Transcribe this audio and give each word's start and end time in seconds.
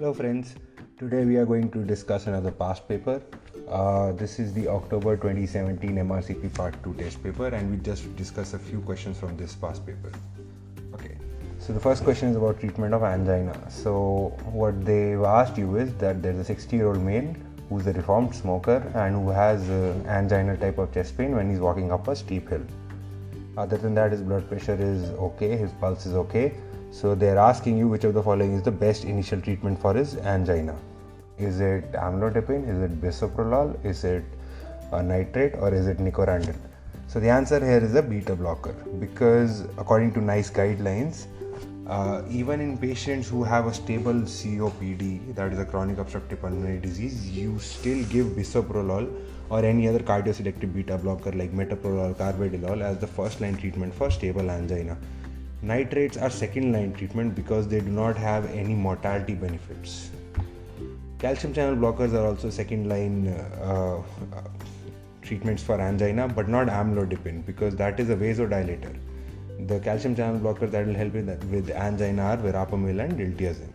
Hello, 0.00 0.14
friends. 0.14 0.54
Today 0.98 1.26
we 1.26 1.36
are 1.36 1.44
going 1.44 1.70
to 1.72 1.84
discuss 1.84 2.26
another 2.26 2.50
past 2.50 2.88
paper. 2.88 3.20
Uh, 3.68 4.12
this 4.12 4.38
is 4.38 4.54
the 4.54 4.66
October 4.66 5.14
2017 5.14 5.96
MRCP 5.96 6.54
Part 6.54 6.82
2 6.82 6.94
test 6.94 7.22
paper, 7.22 7.48
and 7.48 7.70
we 7.70 7.76
just 7.76 8.16
discuss 8.16 8.54
a 8.54 8.58
few 8.58 8.80
questions 8.80 9.18
from 9.18 9.36
this 9.36 9.54
past 9.54 9.84
paper. 9.84 10.10
Okay, 10.94 11.18
so 11.58 11.74
the 11.74 11.80
first 11.80 12.02
question 12.02 12.28
is 12.30 12.36
about 12.36 12.60
treatment 12.60 12.94
of 12.94 13.02
angina. 13.02 13.54
So, 13.70 14.32
what 14.52 14.86
they've 14.86 15.20
asked 15.20 15.58
you 15.58 15.76
is 15.76 15.92
that 15.96 16.22
there's 16.22 16.38
a 16.38 16.46
60 16.46 16.76
year 16.76 16.86
old 16.86 17.02
male 17.02 17.34
who's 17.68 17.86
a 17.86 17.92
reformed 17.92 18.34
smoker 18.34 18.78
and 18.94 19.14
who 19.14 19.28
has 19.28 19.68
uh, 19.68 19.92
angina 20.06 20.56
type 20.56 20.78
of 20.78 20.94
chest 20.94 21.18
pain 21.18 21.36
when 21.36 21.50
he's 21.50 21.60
walking 21.60 21.92
up 21.92 22.08
a 22.08 22.16
steep 22.16 22.48
hill. 22.48 22.64
Other 23.58 23.76
than 23.76 23.94
that, 23.96 24.12
his 24.12 24.22
blood 24.22 24.48
pressure 24.48 24.80
is 24.80 25.10
okay, 25.28 25.58
his 25.58 25.72
pulse 25.72 26.06
is 26.06 26.14
okay. 26.14 26.54
So 26.90 27.14
they're 27.14 27.38
asking 27.38 27.78
you 27.78 27.88
which 27.88 28.04
of 28.04 28.14
the 28.14 28.22
following 28.22 28.54
is 28.54 28.62
the 28.62 28.70
best 28.70 29.04
initial 29.04 29.40
treatment 29.40 29.80
for 29.80 29.94
his 29.94 30.16
angina. 30.16 30.76
Is 31.38 31.60
it 31.60 31.92
amlodipine? 31.92 32.68
Is 32.68 32.82
it 32.82 33.00
bisoprolol? 33.00 33.82
Is 33.84 34.04
it 34.04 34.24
a 34.92 35.02
nitrate 35.02 35.54
or 35.54 35.72
is 35.72 35.86
it 35.86 35.98
nicorandil? 35.98 36.56
So 37.06 37.20
the 37.20 37.28
answer 37.28 37.58
here 37.58 37.78
is 37.78 37.94
a 37.94 38.02
beta 38.02 38.34
blocker 38.34 38.72
because 38.98 39.62
according 39.78 40.12
to 40.14 40.20
NICE 40.20 40.50
guidelines, 40.50 41.26
uh, 41.86 42.22
even 42.28 42.60
in 42.60 42.76
patients 42.76 43.28
who 43.28 43.42
have 43.42 43.66
a 43.66 43.74
stable 43.74 44.14
COPD, 44.14 45.34
that 45.34 45.52
is 45.52 45.58
a 45.58 45.64
chronic 45.64 45.98
obstructive 45.98 46.40
pulmonary 46.40 46.78
disease, 46.78 47.30
you 47.30 47.58
still 47.58 48.04
give 48.06 48.26
bisoprolol 48.26 49.12
or 49.48 49.64
any 49.64 49.88
other 49.88 49.98
cardioselective 49.98 50.72
beta 50.72 50.98
blocker 50.98 51.32
like 51.32 51.52
metoprolol, 51.52 52.14
carvedilol 52.14 52.82
as 52.82 52.98
the 52.98 53.06
first 53.06 53.40
line 53.40 53.56
treatment 53.56 53.92
for 53.94 54.10
stable 54.10 54.50
angina. 54.50 54.96
Nitrates 55.62 56.16
are 56.16 56.30
second 56.30 56.72
line 56.72 56.92
treatment 56.92 57.34
because 57.34 57.68
they 57.68 57.80
do 57.80 57.90
not 57.90 58.16
have 58.16 58.50
any 58.50 58.74
mortality 58.74 59.34
benefits. 59.34 60.10
Calcium 61.18 61.52
channel 61.52 61.76
blockers 61.76 62.14
are 62.14 62.26
also 62.26 62.48
second 62.48 62.88
line 62.88 63.28
uh, 63.28 64.02
uh, 64.32 64.42
treatments 65.20 65.62
for 65.62 65.80
angina, 65.80 66.26
but 66.28 66.48
not 66.48 66.68
amlodipine 66.68 67.44
because 67.44 67.76
that 67.76 68.00
is 68.00 68.08
a 68.08 68.16
vasodilator 68.16 68.96
the 69.66 69.78
calcium 69.80 70.14
channel 70.16 70.40
blockers 70.40 70.70
that 70.70 70.86
will 70.86 70.94
help 70.94 71.12
with, 71.12 71.44
with 71.50 71.70
angina 71.70 72.22
are 72.22 72.36
verapamil 72.36 73.04
and 73.04 73.18
diltiazem. 73.18 73.68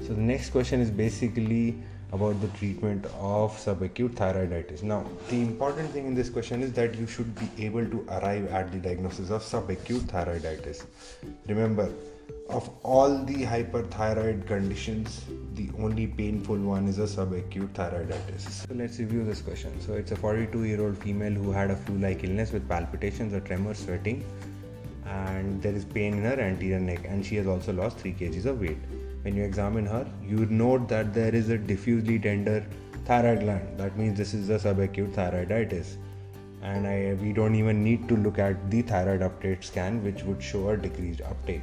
So 0.00 0.14
the 0.14 0.20
next 0.20 0.50
question 0.50 0.80
is 0.80 0.90
basically 0.90 1.82
about 2.14 2.40
the 2.40 2.48
treatment 2.58 3.06
of 3.18 3.52
subacute 3.64 4.14
thyroiditis. 4.22 4.82
Now, 4.82 5.04
the 5.28 5.40
important 5.42 5.90
thing 5.90 6.06
in 6.06 6.14
this 6.14 6.30
question 6.30 6.62
is 6.62 6.72
that 6.74 6.94
you 6.96 7.06
should 7.06 7.34
be 7.34 7.48
able 7.66 7.86
to 7.94 8.06
arrive 8.16 8.50
at 8.52 8.72
the 8.72 8.78
diagnosis 8.78 9.30
of 9.30 9.42
subacute 9.42 10.04
thyroiditis. 10.14 10.84
Remember, 11.48 11.88
of 12.48 12.70
all 12.82 13.18
the 13.24 13.44
hyperthyroid 13.44 14.46
conditions, 14.46 15.24
the 15.54 15.68
only 15.78 16.06
painful 16.06 16.56
one 16.56 16.86
is 16.88 16.98
a 16.98 17.08
subacute 17.16 17.72
thyroiditis. 17.80 18.48
So 18.66 18.74
let's 18.74 18.98
review 18.98 19.24
this 19.24 19.40
question. 19.40 19.80
So 19.80 19.94
it's 19.94 20.12
a 20.12 20.16
42 20.16 20.64
year 20.64 20.80
old 20.82 20.96
female 20.98 21.32
who 21.32 21.50
had 21.52 21.70
a 21.70 21.76
flu 21.76 21.98
like 21.98 22.22
illness 22.22 22.52
with 22.52 22.68
palpitations, 22.68 23.32
a 23.32 23.40
tremor, 23.40 23.74
sweating, 23.74 24.24
and 25.06 25.62
there 25.62 25.74
is 25.74 25.84
pain 25.84 26.14
in 26.14 26.22
her 26.22 26.38
anterior 26.40 26.80
neck, 26.80 27.04
and 27.06 27.26
she 27.26 27.36
has 27.36 27.46
also 27.46 27.72
lost 27.72 27.98
3 27.98 28.12
kgs 28.12 28.46
of 28.46 28.60
weight. 28.60 28.78
When 29.24 29.36
you 29.36 29.42
examine 29.42 29.86
her, 29.86 30.06
you 30.22 30.44
note 30.46 30.86
that 30.88 31.14
there 31.14 31.34
is 31.34 31.48
a 31.48 31.56
diffusely 31.56 32.18
tender 32.18 32.62
thyroid 33.06 33.40
gland. 33.40 33.78
That 33.78 33.96
means 33.96 34.18
this 34.18 34.34
is 34.34 34.50
a 34.50 34.58
subacute 34.58 35.14
thyroiditis. 35.14 35.96
And 36.60 36.86
I, 36.86 37.16
we 37.22 37.32
don't 37.32 37.54
even 37.54 37.82
need 37.82 38.06
to 38.08 38.16
look 38.16 38.38
at 38.38 38.70
the 38.70 38.82
thyroid 38.82 39.22
uptake 39.22 39.62
scan, 39.62 40.04
which 40.04 40.24
would 40.24 40.42
show 40.42 40.68
a 40.68 40.76
decreased 40.76 41.22
uptake. 41.22 41.62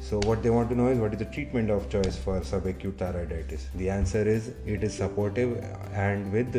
So, 0.00 0.18
what 0.20 0.42
they 0.42 0.48
want 0.48 0.70
to 0.70 0.74
know 0.74 0.88
is 0.88 0.98
what 0.98 1.12
is 1.12 1.18
the 1.18 1.26
treatment 1.26 1.70
of 1.70 1.90
choice 1.90 2.16
for 2.16 2.40
subacute 2.40 2.94
thyroiditis? 2.94 3.66
The 3.74 3.90
answer 3.90 4.26
is 4.26 4.52
it 4.64 4.82
is 4.82 4.94
supportive 4.94 5.62
and 5.92 6.32
with 6.32 6.54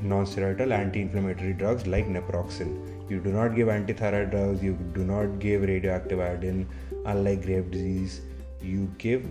non-steroidal 0.00 0.72
anti-inflammatory 0.72 1.52
drugs 1.52 1.86
like 1.86 2.06
naproxen. 2.06 3.10
You 3.10 3.20
do 3.20 3.30
not 3.30 3.54
give 3.54 3.68
antithyroid 3.68 4.30
drugs. 4.30 4.62
You 4.62 4.72
do 4.94 5.04
not 5.04 5.38
give 5.38 5.62
radioactive 5.62 6.18
iodine. 6.18 6.66
Unlike 7.04 7.42
Graves' 7.42 7.70
disease, 7.70 8.20
you 8.62 8.90
give 8.98 9.28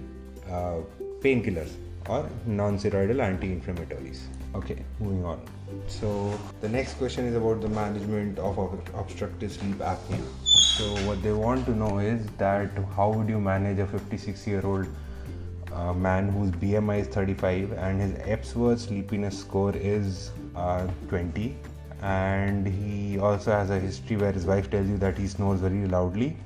painkillers 1.21 1.71
or 2.07 2.27
non-steroidal 2.45 3.21
anti-inflammatories. 3.21 4.21
Okay, 4.55 4.83
moving 4.99 5.23
on. 5.25 5.41
So 5.87 6.39
the 6.61 6.69
next 6.69 6.95
question 6.95 7.25
is 7.25 7.35
about 7.35 7.61
the 7.61 7.69
management 7.69 8.39
of 8.39 8.57
obstructive 8.95 9.51
sleep 9.51 9.77
apnea. 9.77 10.23
So 10.43 10.85
what 11.07 11.21
they 11.21 11.31
want 11.31 11.65
to 11.65 11.75
know 11.75 11.99
is 11.99 12.25
that 12.37 12.71
how 12.95 13.11
would 13.11 13.29
you 13.29 13.39
manage 13.39 13.79
a 13.79 13.85
56 13.85 14.47
year 14.47 14.65
old 14.65 14.87
uh, 15.71 15.93
man 15.93 16.29
whose 16.29 16.51
BMI 16.51 17.01
is 17.01 17.07
35 17.07 17.73
and 17.73 18.01
his 18.01 18.15
Epworth 18.25 18.79
sleepiness 18.81 19.37
score 19.37 19.75
is 19.75 20.31
uh, 20.55 20.87
20 21.09 21.55
and 22.01 22.65
he 22.65 23.19
also 23.19 23.51
has 23.51 23.69
a 23.69 23.79
history 23.79 24.15
where 24.15 24.31
his 24.31 24.45
wife 24.45 24.71
tells 24.71 24.87
you 24.87 24.97
that 24.97 25.17
he 25.17 25.27
snores 25.27 25.59
very 25.59 25.85
loudly 25.87 26.37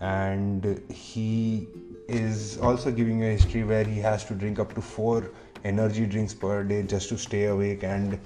and 0.00 0.80
he 0.90 1.68
is 2.08 2.58
also 2.58 2.90
giving 2.90 3.22
a 3.24 3.30
history 3.30 3.64
where 3.64 3.84
he 3.84 3.98
has 4.00 4.24
to 4.24 4.34
drink 4.34 4.58
up 4.58 4.74
to 4.74 4.80
four 4.80 5.30
energy 5.64 6.06
drinks 6.06 6.32
per 6.32 6.62
day 6.62 6.82
just 6.82 7.08
to 7.08 7.18
stay 7.18 7.44
awake 7.46 7.82
and 7.82 8.18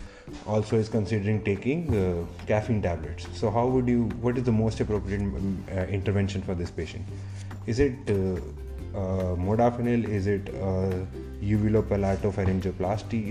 also 0.47 0.77
is 0.77 0.89
considering 0.89 1.43
taking 1.43 1.95
uh, 1.97 2.47
caffeine 2.47 2.83
tablets. 2.83 3.27
So 3.35 3.51
how 3.51 3.67
would 3.67 3.89
you 3.89 4.05
what 4.21 4.37
is 4.37 4.45
the 4.45 4.53
most 4.53 4.81
appropriate 4.81 5.21
um, 5.21 5.65
uh, 5.71 5.81
intervention 5.99 6.43
for 6.43 6.55
this 6.55 6.71
patient? 6.71 7.07
Is 7.67 7.81
it 7.81 7.95
uh, 8.09 8.41
uh 8.99 9.37
modafinil? 9.47 10.05
Is 10.09 10.27
it 10.27 10.47
uvulopalato 11.41 12.31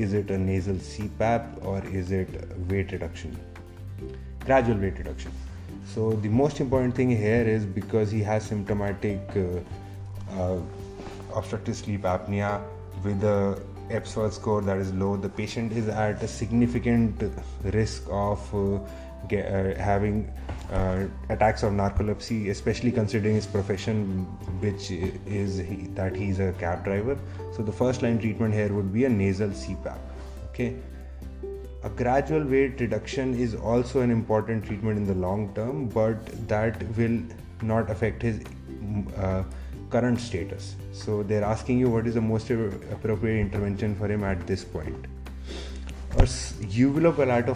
is 0.02 0.14
it 0.14 0.32
a 0.32 0.38
nasal 0.38 0.76
cpap 0.76 1.66
or 1.66 1.84
is 1.86 2.12
it 2.12 2.30
weight 2.70 2.92
reduction? 2.92 3.38
Gradual 4.46 4.78
weight 4.78 4.98
reduction. 4.98 5.32
So 5.86 6.14
the 6.14 6.30
most 6.30 6.60
important 6.60 6.96
thing 6.96 7.10
here 7.10 7.44
is 7.44 7.66
because 7.66 8.12
he 8.12 8.22
has 8.22 8.44
symptomatic 8.44 9.20
uh, 9.36 9.40
uh, 9.40 9.60
obstructive 11.34 11.76
sleep 11.76 12.02
apnea 12.02 12.62
with 13.04 13.24
a 13.24 13.62
Epworth 13.90 14.34
score 14.34 14.62
that 14.62 14.78
is 14.78 14.94
low, 14.94 15.18
the 15.18 15.30
patient 15.30 15.72
is 15.72 15.88
at 15.88 16.22
a 16.22 16.28
significant 16.28 17.24
risk 17.64 18.04
of 18.10 18.40
uh, 18.54 18.80
get, 19.28 19.46
uh, 19.48 19.82
having 19.82 20.32
uh, 20.72 21.06
attacks 21.30 21.64
of 21.64 21.74
narcolepsy, 21.74 22.50
especially 22.50 22.92
considering 22.92 23.34
his 23.34 23.48
profession, 23.48 24.26
which 24.60 24.92
is 24.92 25.58
he, 25.58 25.88
that 25.96 26.16
he's 26.16 26.40
a 26.40 26.54
cab 26.54 26.84
driver. 26.84 27.18
So 27.56 27.64
the 27.64 27.72
first 27.72 28.04
line 28.04 28.20
treatment 28.20 28.54
here 28.54 28.72
would 28.74 28.94
be 28.94 29.06
a 29.06 29.10
nasal 29.10 29.50
CPAP. 29.50 29.98
Okay. 30.50 30.76
A 31.84 31.90
gradual 31.90 32.44
weight 32.44 32.80
reduction 32.82 33.34
is 33.34 33.56
also 33.56 34.02
an 34.02 34.12
important 34.12 34.66
treatment 34.66 34.98
in 34.98 35.08
the 35.08 35.16
long 35.16 35.54
term, 35.56 35.88
but 35.88 36.48
that 36.48 36.84
will 36.96 37.22
not 37.64 37.90
affect 37.90 38.22
his 38.22 38.42
uh, 39.18 39.44
current 39.90 40.20
status. 40.20 40.76
So 40.92 41.24
they're 41.24 41.44
asking 41.44 41.80
you 41.80 41.90
what 41.90 42.08
is 42.08 42.16
the 42.16 42.22
most 42.22 42.50
appropriate 42.50 43.40
intervention 43.40 43.96
for 43.96 44.08
him 44.08 44.24
at 44.24 44.46
this 44.48 44.64
point. 44.64 45.06
A 46.18 46.24
uvulopalato 46.24 47.56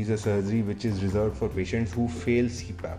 is 0.00 0.10
a 0.10 0.16
surgery 0.16 0.62
which 0.62 0.84
is 0.84 1.02
reserved 1.02 1.36
for 1.36 1.48
patients 1.48 1.92
who 1.92 2.08
fail 2.08 2.46
CPAP 2.46 2.98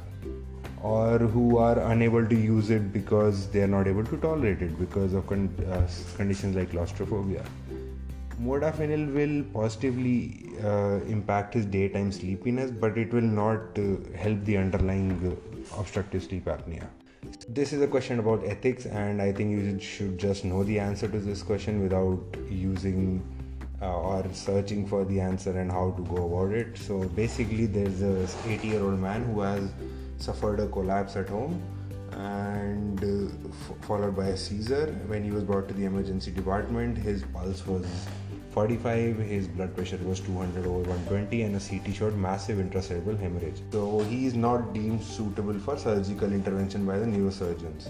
or 0.81 1.19
who 1.19 1.57
are 1.57 1.79
unable 1.91 2.27
to 2.27 2.35
use 2.35 2.69
it 2.69 2.93
because 2.93 3.49
they 3.49 3.61
are 3.61 3.67
not 3.67 3.87
able 3.87 4.03
to 4.03 4.17
tolerate 4.17 4.61
it 4.61 4.77
because 4.79 5.13
of 5.13 5.25
con- 5.25 5.49
uh, 5.71 5.87
conditions 6.17 6.55
like 6.55 6.71
claustrophobia. 6.71 7.43
Modafinil 8.41 9.13
will 9.13 9.43
positively 9.51 10.51
uh, 10.63 10.99
impact 11.07 11.55
his 11.55 11.65
daytime 11.65 12.11
sleepiness, 12.11 12.69
but 12.69 12.97
it 12.97 13.11
will 13.11 13.21
not 13.21 13.59
uh, 13.79 13.95
help 14.15 14.43
the 14.43 14.57
underlying 14.57 15.11
uh, 15.25 15.79
obstructive 15.79 16.23
sleep 16.23 16.45
apnea. 16.45 16.85
This 17.49 17.73
is 17.73 17.81
a 17.81 17.87
question 17.87 18.19
about 18.19 18.43
ethics, 18.45 18.85
and 18.85 19.21
I 19.21 19.31
think 19.31 19.51
you 19.51 19.79
should 19.79 20.17
just 20.17 20.45
know 20.45 20.63
the 20.63 20.79
answer 20.79 21.07
to 21.07 21.19
this 21.19 21.43
question 21.43 21.81
without 21.81 22.19
using 22.49 23.23
uh, 23.81 23.99
or 23.99 24.25
searching 24.33 24.85
for 24.87 25.05
the 25.05 25.19
answer 25.19 25.57
and 25.57 25.71
how 25.71 25.91
to 25.91 26.03
go 26.03 26.25
about 26.25 26.55
it. 26.55 26.77
So 26.77 27.03
basically, 27.09 27.65
there's 27.65 28.01
a 28.01 28.27
80 28.47 28.67
year 28.67 28.83
old 28.83 28.99
man 28.99 29.23
who 29.25 29.41
has 29.41 29.69
suffered 30.17 30.59
a 30.59 30.67
collapse 30.67 31.15
at 31.15 31.29
home 31.29 31.61
and 32.11 33.03
uh, 33.03 33.49
f- 33.49 33.85
followed 33.85 34.15
by 34.15 34.27
a 34.27 34.37
seizure. 34.37 34.87
When 35.07 35.23
he 35.23 35.31
was 35.31 35.43
brought 35.43 35.67
to 35.67 35.73
the 35.73 35.85
emergency 35.85 36.31
department, 36.31 36.97
his 36.97 37.23
pulse 37.23 37.65
was 37.67 37.85
45, 38.57 39.17
his 39.19 39.47
blood 39.47 39.75
pressure 39.75 39.99
was 40.03 40.19
200 40.19 40.65
over 40.65 40.79
120, 40.89 41.43
and 41.43 41.55
a 41.55 41.59
CT 41.59 41.93
showed 41.95 42.15
massive 42.17 42.57
intracerebral 42.57 43.19
hemorrhage. 43.19 43.61
So 43.71 43.99
he 43.99 44.25
is 44.25 44.33
not 44.33 44.73
deemed 44.73 45.03
suitable 45.03 45.59
for 45.59 45.77
surgical 45.77 46.33
intervention 46.33 46.83
by 46.83 46.97
the 46.97 47.05
neurosurgeons. 47.05 47.89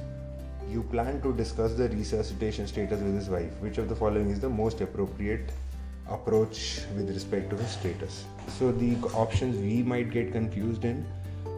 You 0.69 0.83
plan 0.83 1.21
to 1.21 1.31
discuss 1.31 1.75
the 1.75 1.87
resuscitation 1.87 2.67
status 2.67 3.01
with 3.01 3.15
his 3.15 3.29
wife. 3.29 3.53
Which 3.61 3.77
of 3.77 3.87
the 3.87 3.95
following 3.95 4.29
is 4.29 4.41
the 4.41 4.49
most 4.49 4.81
appropriate 4.81 5.53
approach 6.09 6.81
with 6.97 7.11
respect 7.11 7.49
to 7.51 7.55
his 7.55 7.71
status? 7.71 8.25
So 8.59 8.73
the 8.73 8.97
options 9.13 9.55
we 9.55 9.83
might 9.83 10.11
get 10.11 10.33
confused 10.33 10.83
in 10.83 11.05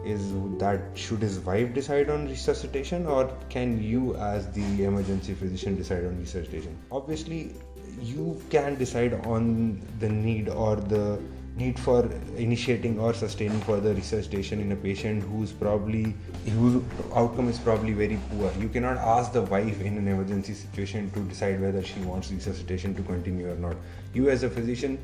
is 0.04 0.32
that 0.58 0.80
should 0.94 1.20
his 1.20 1.40
wife 1.40 1.74
decide 1.74 2.08
on 2.10 2.28
resuscitation 2.28 3.06
or 3.06 3.30
can 3.48 3.82
you 3.82 4.14
as 4.16 4.50
the 4.52 4.84
emergency 4.84 5.34
physician 5.34 5.76
decide 5.76 6.06
on 6.06 6.18
resuscitation 6.18 6.74
obviously 6.90 7.52
you 8.00 8.40
can 8.50 8.76
decide 8.76 9.14
on 9.26 9.80
the 9.98 10.08
need 10.08 10.48
or 10.48 10.76
the 10.76 11.20
need 11.56 11.78
for 11.78 12.08
initiating 12.36 12.98
or 12.98 13.12
sustaining 13.12 13.60
further 13.60 13.92
resuscitation 13.94 14.60
in 14.60 14.72
a 14.72 14.76
patient 14.76 15.22
who's 15.24 15.52
probably 15.52 16.14
whose 16.58 16.82
outcome 17.14 17.48
is 17.48 17.58
probably 17.58 17.92
very 17.92 18.18
poor. 18.30 18.52
You 18.58 18.68
cannot 18.68 18.96
ask 18.96 19.32
the 19.32 19.42
wife 19.42 19.80
in 19.80 19.98
an 19.98 20.08
emergency 20.08 20.54
situation 20.54 21.10
to 21.12 21.20
decide 21.20 21.60
whether 21.60 21.82
she 21.82 22.00
wants 22.00 22.30
resuscitation 22.32 22.94
to 22.94 23.02
continue 23.02 23.50
or 23.50 23.56
not. 23.56 23.76
You 24.14 24.30
as 24.30 24.42
a 24.42 24.50
physician 24.50 24.98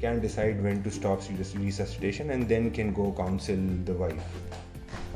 can 0.00 0.20
decide 0.20 0.62
when 0.62 0.82
to 0.82 0.90
stop 0.90 1.22
resuscitation 1.56 2.30
and 2.30 2.48
then 2.48 2.70
can 2.70 2.92
go 2.92 3.12
counsel 3.12 3.56
the 3.84 3.94
wife. 3.94 4.24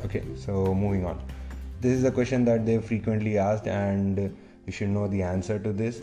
Okay 0.04 0.22
so 0.36 0.74
moving 0.74 1.04
on. 1.04 1.20
This 1.80 1.92
is 1.92 2.04
a 2.04 2.10
question 2.10 2.44
that 2.46 2.64
they 2.64 2.78
frequently 2.78 3.38
asked 3.38 3.66
and 3.66 4.36
you 4.66 4.72
should 4.72 4.88
know 4.88 5.08
the 5.08 5.22
answer 5.22 5.58
to 5.58 5.72
this 5.72 6.00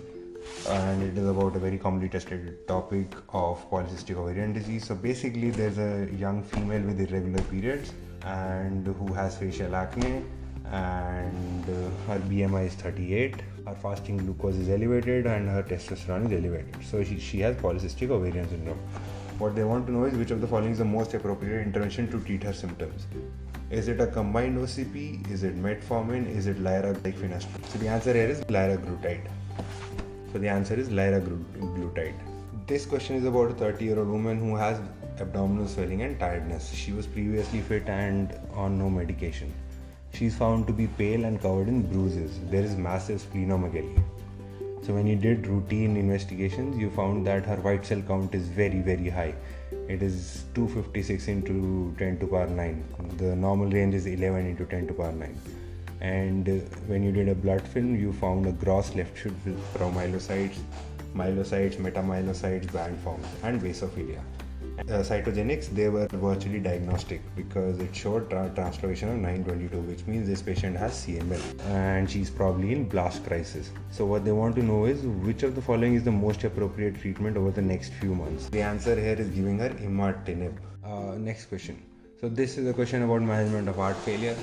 and 0.70 1.04
it 1.04 1.18
is 1.18 1.28
about 1.28 1.56
a 1.56 1.60
very 1.60 1.78
commonly 1.78 2.10
tested 2.10 2.68
topic 2.68 3.16
of 3.30 3.70
polycystic 3.70 4.16
ovarian 4.16 4.54
disease. 4.54 4.86
So 4.86 4.96
basically, 4.96 5.52
there's 5.52 5.78
a 5.78 6.10
young 6.16 6.44
female 6.44 6.82
with 6.82 7.00
irregular 7.00 7.44
periods 7.44 7.94
and 8.24 8.88
who 8.88 9.14
has 9.14 9.38
facial 9.38 9.76
acne, 9.76 10.24
and 10.72 11.64
uh, 11.64 12.12
her 12.12 12.20
BMI 12.20 12.68
is 12.68 12.74
38. 12.74 13.36
Her 13.68 13.76
fasting 13.76 14.18
glucose 14.18 14.56
is 14.56 14.70
elevated, 14.70 15.28
and 15.28 15.48
her 15.50 15.64
testosterone 15.64 16.26
is 16.26 16.44
elevated. 16.44 16.76
So 16.84 17.04
she, 17.04 17.20
she 17.20 17.40
has 17.42 17.56
polycystic 17.58 18.10
ovarian 18.10 18.50
syndrome. 18.50 18.80
What 19.38 19.56
they 19.56 19.64
want 19.64 19.86
to 19.88 19.92
know 19.92 20.06
is 20.06 20.16
which 20.16 20.32
of 20.32 20.42
the 20.42 20.48
following 20.48 20.72
is 20.72 20.78
the 20.78 20.86
most 20.86 21.14
appropriate 21.14 21.62
intervention 21.62 22.10
to 22.12 22.20
treat 22.22 22.42
her 22.44 22.54
symptoms. 22.54 23.06
Is 23.70 23.88
it 23.88 24.00
a 24.00 24.08
combined 24.08 24.58
OCP? 24.58 25.30
Is 25.30 25.44
it 25.44 25.62
metformin? 25.62 26.28
Is 26.28 26.48
it 26.48 26.64
liraglutide? 26.64 27.42
So 27.68 27.80
the 27.80 27.88
answer 27.88 28.14
here 28.14 28.28
is 28.28 28.42
liraglutide. 28.42 29.28
So 30.36 30.40
the 30.40 30.50
answer 30.50 30.74
is 30.74 30.92
lyra 30.92 31.22
liraglutide. 31.22 32.16
This 32.68 32.86
question 32.86 33.16
is 33.16 33.24
about 33.24 33.52
a 33.52 33.54
30 33.54 33.86
year 33.86 34.00
old 34.00 34.10
woman 34.10 34.38
who 34.38 34.54
has 34.58 34.82
abdominal 35.22 35.66
swelling 35.66 36.02
and 36.02 36.20
tiredness. 36.20 36.74
She 36.74 36.92
was 36.92 37.08
previously 37.08 37.62
fit 37.62 37.88
and 37.88 38.38
on 38.54 38.78
no 38.78 38.90
medication. 38.90 39.54
She 40.14 40.26
is 40.26 40.36
found 40.36 40.68
to 40.68 40.74
be 40.74 40.88
pale 40.88 41.24
and 41.24 41.42
covered 41.42 41.70
in 41.70 41.84
bruises. 41.84 42.38
There 42.52 42.62
is 42.62 42.76
massive 42.76 43.22
splenomegaly. 43.22 44.04
So 44.82 44.94
when 44.94 45.08
you 45.08 45.16
did 45.16 45.48
routine 45.48 45.96
investigations, 45.96 46.78
you 46.78 46.90
found 46.90 47.26
that 47.28 47.46
her 47.46 47.56
white 47.56 47.86
cell 47.86 48.02
count 48.02 48.36
is 48.36 48.50
very 48.50 48.82
very 48.82 49.08
high. 49.08 49.36
It 49.88 50.04
is 50.04 50.44
256 50.54 51.30
into 51.30 51.96
10 51.98 52.20
to 52.20 52.28
power 52.28 52.48
9. 52.48 52.84
The 53.20 53.38
normal 53.38 53.70
range 53.70 53.96
is 53.96 54.06
11 54.06 54.48
into 54.48 54.66
10 54.66 54.88
to 54.88 54.94
power 54.96 55.14
9 55.14 55.65
and 56.02 56.50
uh, 56.50 56.54
when 56.88 57.04
you 57.04 57.12
did 57.12 57.30
a 57.30 57.36
blood 57.36 57.62
film 57.62 57.96
you 57.96 58.12
found 58.14 58.46
a 58.46 58.52
gross 58.52 58.94
left 58.96 59.18
shield 59.18 59.36
from 59.74 59.94
myelocytes 59.96 60.58
myelocytes 61.16 61.78
metamyelocytes 61.78 62.72
band 62.74 62.98
forms 63.00 63.26
and 63.44 63.62
basophilia. 63.62 64.22
Uh, 64.78 65.02
cytogenics 65.10 65.68
they 65.74 65.88
were 65.88 66.06
virtually 66.12 66.60
diagnostic 66.60 67.22
because 67.36 67.80
it 67.80 67.96
showed 67.96 68.30
tra- 68.30 68.52
translocation 68.56 69.10
of 69.14 69.20
922 69.20 69.80
which 69.90 70.06
means 70.06 70.28
this 70.28 70.42
patient 70.42 70.76
has 70.76 70.92
cml 71.06 71.42
and 71.70 72.10
she's 72.10 72.30
probably 72.30 72.74
in 72.74 72.84
blast 72.84 73.24
crisis. 73.24 73.72
So 73.90 74.06
what 74.06 74.26
they 74.26 74.34
want 74.34 74.56
to 74.58 74.64
know 74.64 74.84
is 74.86 75.04
which 75.04 75.44
of 75.44 75.56
the 75.56 75.62
following 75.62 75.94
is 75.94 76.04
the 76.04 76.12
most 76.12 76.44
appropriate 76.44 77.00
treatment 77.00 77.38
over 77.38 77.52
the 77.52 77.62
next 77.62 77.94
few 77.94 78.14
months? 78.14 78.50
The 78.50 78.62
answer 78.62 78.96
here 78.96 79.16
is 79.16 79.30
giving 79.30 79.60
her 79.60 79.70
imatinib. 79.70 80.58
Uh, 80.84 81.16
next 81.18 81.46
question. 81.46 81.82
So 82.20 82.28
this 82.28 82.58
is 82.58 82.68
a 82.68 82.74
question 82.74 83.04
about 83.04 83.22
management 83.22 83.70
of 83.70 83.78
heart 83.78 83.96
failure. 83.98 84.36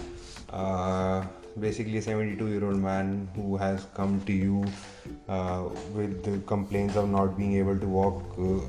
Uh, 0.49 1.25
basically 1.59 1.99
a 1.99 2.03
72 2.03 2.49
year 2.49 2.65
old 2.65 2.77
man 2.77 3.29
who 3.35 3.57
has 3.57 3.87
come 3.95 4.21
to 4.23 4.33
you 4.33 4.65
uh, 5.29 5.69
with 5.95 6.47
complaints 6.47 6.97
of 6.97 7.09
not 7.09 7.37
being 7.37 7.57
able 7.57 7.79
to 7.79 7.87
walk 7.87 8.23
uh, 8.39 8.61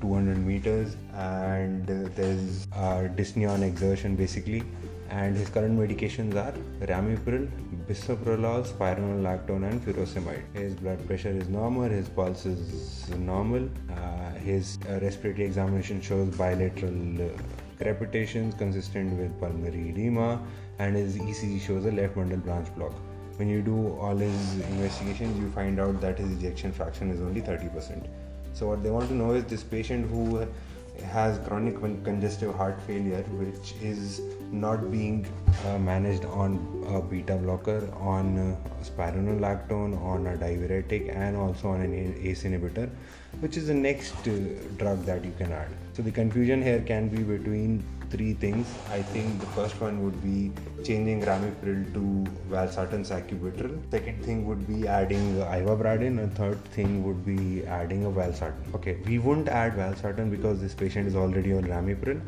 200 0.00 0.38
meters 0.38 0.96
and 1.14 1.90
uh, 1.90 2.08
there's 2.14 2.66
dyspnea 3.18 3.50
on 3.50 3.62
exertion 3.62 4.16
basically 4.16 4.62
and 5.10 5.36
his 5.36 5.48
current 5.48 5.78
medications 5.78 6.34
are 6.34 6.54
ramipril, 6.86 7.48
bisoprolol, 7.88 8.66
spironolactone 8.66 9.68
and 9.70 9.80
furosemide. 9.84 10.42
His 10.54 10.74
blood 10.74 11.06
pressure 11.06 11.30
is 11.30 11.48
normal, 11.48 11.84
his 11.84 12.08
pulse 12.08 12.46
is 12.46 13.08
normal, 13.10 13.68
uh, 13.90 14.30
his 14.32 14.78
uh, 14.88 14.98
respiratory 15.00 15.46
examination 15.46 16.00
shows 16.00 16.34
bilateral 16.36 17.22
uh, 17.22 17.28
crepitations 17.78 18.54
consistent 18.54 19.18
with 19.18 19.38
pulmonary 19.40 19.90
edema 19.90 20.40
and 20.78 20.96
his 20.96 21.16
ECG 21.16 21.60
shows 21.60 21.86
a 21.86 21.92
left 21.92 22.14
bundle 22.14 22.38
branch 22.38 22.74
block. 22.74 22.92
When 23.36 23.48
you 23.48 23.62
do 23.62 23.96
all 23.98 24.16
his 24.16 24.60
investigations, 24.68 25.38
you 25.38 25.50
find 25.50 25.80
out 25.80 26.00
that 26.00 26.18
his 26.18 26.30
ejection 26.32 26.72
fraction 26.72 27.10
is 27.10 27.20
only 27.20 27.40
30%. 27.40 28.06
So, 28.52 28.68
what 28.68 28.82
they 28.84 28.90
want 28.90 29.08
to 29.08 29.14
know 29.14 29.32
is 29.32 29.44
this 29.44 29.64
patient 29.64 30.08
who 30.08 30.46
has 31.02 31.38
chronic 31.46 31.80
congestive 32.04 32.54
heart 32.54 32.80
failure, 32.82 33.22
which 33.32 33.74
is 33.82 34.20
not 34.52 34.92
being 34.92 35.26
uh, 35.66 35.78
managed 35.78 36.24
on 36.26 36.84
a 36.88 37.00
beta 37.00 37.34
blocker, 37.34 37.88
on 37.98 38.38
uh, 38.38 38.56
spironolactone, 38.84 40.00
on 40.00 40.28
a 40.28 40.36
diuretic, 40.36 41.08
and 41.12 41.36
also 41.36 41.70
on 41.70 41.80
an 41.80 42.16
ACE 42.22 42.44
inhibitor, 42.44 42.88
which 43.40 43.56
is 43.56 43.66
the 43.66 43.74
next 43.74 44.14
uh, 44.28 44.38
drug 44.76 45.04
that 45.04 45.24
you 45.24 45.32
can 45.36 45.50
add. 45.50 45.68
So, 45.94 46.02
the 46.02 46.12
confusion 46.12 46.62
here 46.62 46.80
can 46.80 47.08
be 47.08 47.22
between 47.22 47.82
three 48.14 48.32
things. 48.44 48.72
I 48.92 49.02
think 49.02 49.40
the 49.40 49.50
first 49.58 49.80
one 49.80 50.02
would 50.04 50.18
be 50.22 50.52
changing 50.88 51.22
ramipril 51.22 51.80
to 51.94 52.04
valsartan 52.54 53.04
sacubitril. 53.10 53.74
Second 53.90 54.24
thing 54.24 54.46
would 54.46 54.66
be 54.68 54.86
adding 54.86 55.36
ivabradine. 55.58 56.18
And 56.22 56.34
third 56.36 56.64
thing 56.76 57.02
would 57.04 57.24
be 57.26 57.66
adding 57.66 58.04
a 58.04 58.10
valsartan. 58.10 58.74
Okay, 58.78 58.96
we 59.06 59.18
wouldn't 59.18 59.48
add 59.48 59.74
valsartan 59.82 60.30
because 60.30 60.60
this 60.60 60.74
patient 60.74 61.08
is 61.08 61.16
already 61.16 61.52
on 61.52 61.64
ramipril, 61.74 62.20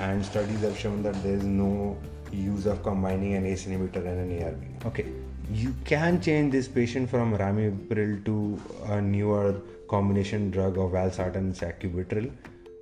and 0.00 0.24
studies 0.24 0.60
have 0.60 0.78
shown 0.78 1.02
that 1.02 1.22
there 1.22 1.34
is 1.34 1.44
no 1.44 1.96
use 2.32 2.66
of 2.66 2.82
combining 2.82 3.34
an 3.34 3.46
ACE 3.46 3.66
inhibitor 3.66 4.04
and 4.10 4.18
an 4.24 4.30
ARB. 4.40 4.86
Okay, 4.86 5.06
you 5.52 5.74
can 5.84 6.20
change 6.20 6.52
this 6.52 6.68
patient 6.68 7.08
from 7.10 7.36
ramipril 7.36 8.24
to 8.24 8.60
a 8.96 9.00
newer 9.00 9.54
combination 9.88 10.50
drug 10.50 10.78
of 10.78 10.92
valsartan 10.92 11.36
and 11.36 11.54
sacubitril, 11.54 12.30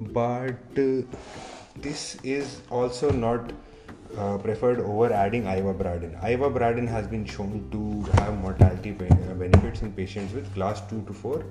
but 0.01 0.79
uh, 0.79 1.03
this 1.77 2.17
is 2.23 2.61
also 2.71 3.11
not 3.11 3.53
uh, 4.17 4.39
preferred 4.39 4.81
over 4.81 5.13
adding 5.13 5.45
ivabradine. 5.45 6.21
Ivabradine 6.23 6.89
has 6.89 7.07
been 7.07 7.25
shown 7.25 7.69
to 7.73 8.11
have 8.19 8.39
mortality 8.39 8.93
benefits 8.93 9.83
in 9.83 9.93
patients 9.93 10.33
with 10.33 10.53
class 10.55 10.81
2 10.89 11.03
to 11.07 11.13
4 11.13 11.45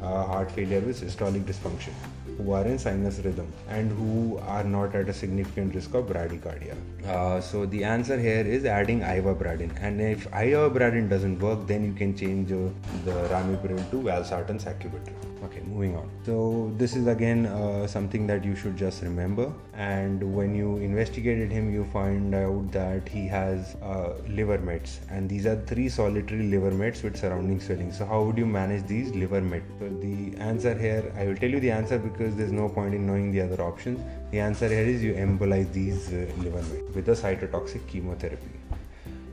uh, 0.00 0.24
heart 0.24 0.50
failure 0.50 0.80
with 0.80 1.00
systolic 1.00 1.42
dysfunction 1.44 1.92
who 2.38 2.52
are 2.52 2.64
in 2.64 2.78
sinus 2.78 3.18
rhythm 3.18 3.52
and 3.68 3.90
who 3.92 4.38
are 4.38 4.64
not 4.64 4.94
at 4.94 5.08
a 5.08 5.12
significant 5.12 5.74
risk 5.74 5.92
of 5.94 6.06
bradycardia. 6.06 6.76
Uh, 7.04 7.40
so 7.40 7.66
the 7.66 7.82
answer 7.82 8.18
here 8.18 8.46
is 8.46 8.64
adding 8.64 9.00
ivabradine. 9.00 9.76
and 9.80 10.00
if 10.00 10.30
ivabradine 10.30 11.08
doesn't 11.08 11.38
work 11.40 11.66
then 11.66 11.84
you 11.84 11.92
can 11.92 12.16
change 12.16 12.52
uh, 12.52 12.68
the 13.04 13.16
ramipril 13.34 13.90
to 13.90 13.96
valsartan 13.96 14.60
sacubitril 14.66 15.37
okay 15.44 15.60
moving 15.66 15.96
on. 15.96 16.08
So 16.24 16.72
this 16.76 16.96
is 16.96 17.06
again 17.06 17.46
uh, 17.46 17.86
something 17.86 18.26
that 18.26 18.44
you 18.44 18.54
should 18.56 18.76
just 18.76 19.02
remember. 19.02 19.52
And 19.74 20.34
when 20.34 20.54
you 20.54 20.76
investigated 20.78 21.50
him 21.50 21.72
you 21.72 21.84
find 21.92 22.34
out 22.34 22.72
that 22.72 23.08
he 23.08 23.26
has 23.28 23.76
uh, 23.82 24.14
liver 24.28 24.58
mets. 24.58 25.00
And 25.10 25.28
these 25.28 25.46
are 25.46 25.56
three 25.66 25.88
solitary 25.88 26.44
liver 26.44 26.70
mets 26.70 27.02
with 27.02 27.16
surrounding 27.16 27.60
swelling. 27.60 27.92
So 27.92 28.04
how 28.06 28.22
would 28.22 28.38
you 28.38 28.46
manage 28.46 28.86
these 28.86 29.14
liver 29.14 29.40
mets? 29.40 29.66
So 29.78 29.88
the 29.88 30.36
answer 30.38 30.76
here 30.76 31.12
i 31.16 31.26
will 31.26 31.36
tell 31.36 31.50
you 31.50 31.60
the 31.60 31.70
answer 31.70 31.98
because 31.98 32.36
there's 32.36 32.52
no 32.52 32.68
point 32.68 32.94
in 32.94 33.06
knowing 33.06 33.32
the 33.32 33.40
other 33.40 33.62
options. 33.62 34.00
The 34.30 34.40
answer 34.40 34.68
here 34.68 34.86
is 34.94 35.02
you 35.02 35.14
embolize 35.14 35.72
these 35.72 36.08
uh, 36.08 36.26
liver 36.38 36.62
mets 36.62 36.94
with 36.94 37.08
a 37.08 37.12
cytotoxic 37.12 37.86
chemotherapy 37.86 38.58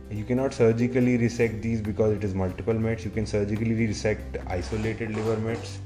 you 0.10 0.24
cannot 0.24 0.54
surgically 0.54 1.18
resect 1.18 1.62
these 1.62 1.82
because 1.82 2.16
it 2.16 2.24
is 2.24 2.34
multiple 2.34 2.74
mets 2.74 3.04
you 3.04 3.12
can 3.12 3.26
surgically 3.26 3.76
resect 3.76 4.38
isolated 4.48 5.16
liver 5.16 5.38
mets 5.38 5.80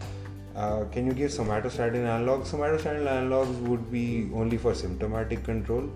uh, 0.59 0.83
can 0.91 1.05
you 1.05 1.13
give 1.13 1.31
somatostatin 1.31 2.05
analogs? 2.13 2.47
Somatostatin 2.53 3.05
analogs 3.07 3.59
would 3.67 3.89
be 3.89 4.29
only 4.33 4.57
for 4.57 4.73
symptomatic 4.73 5.43
control, 5.43 5.89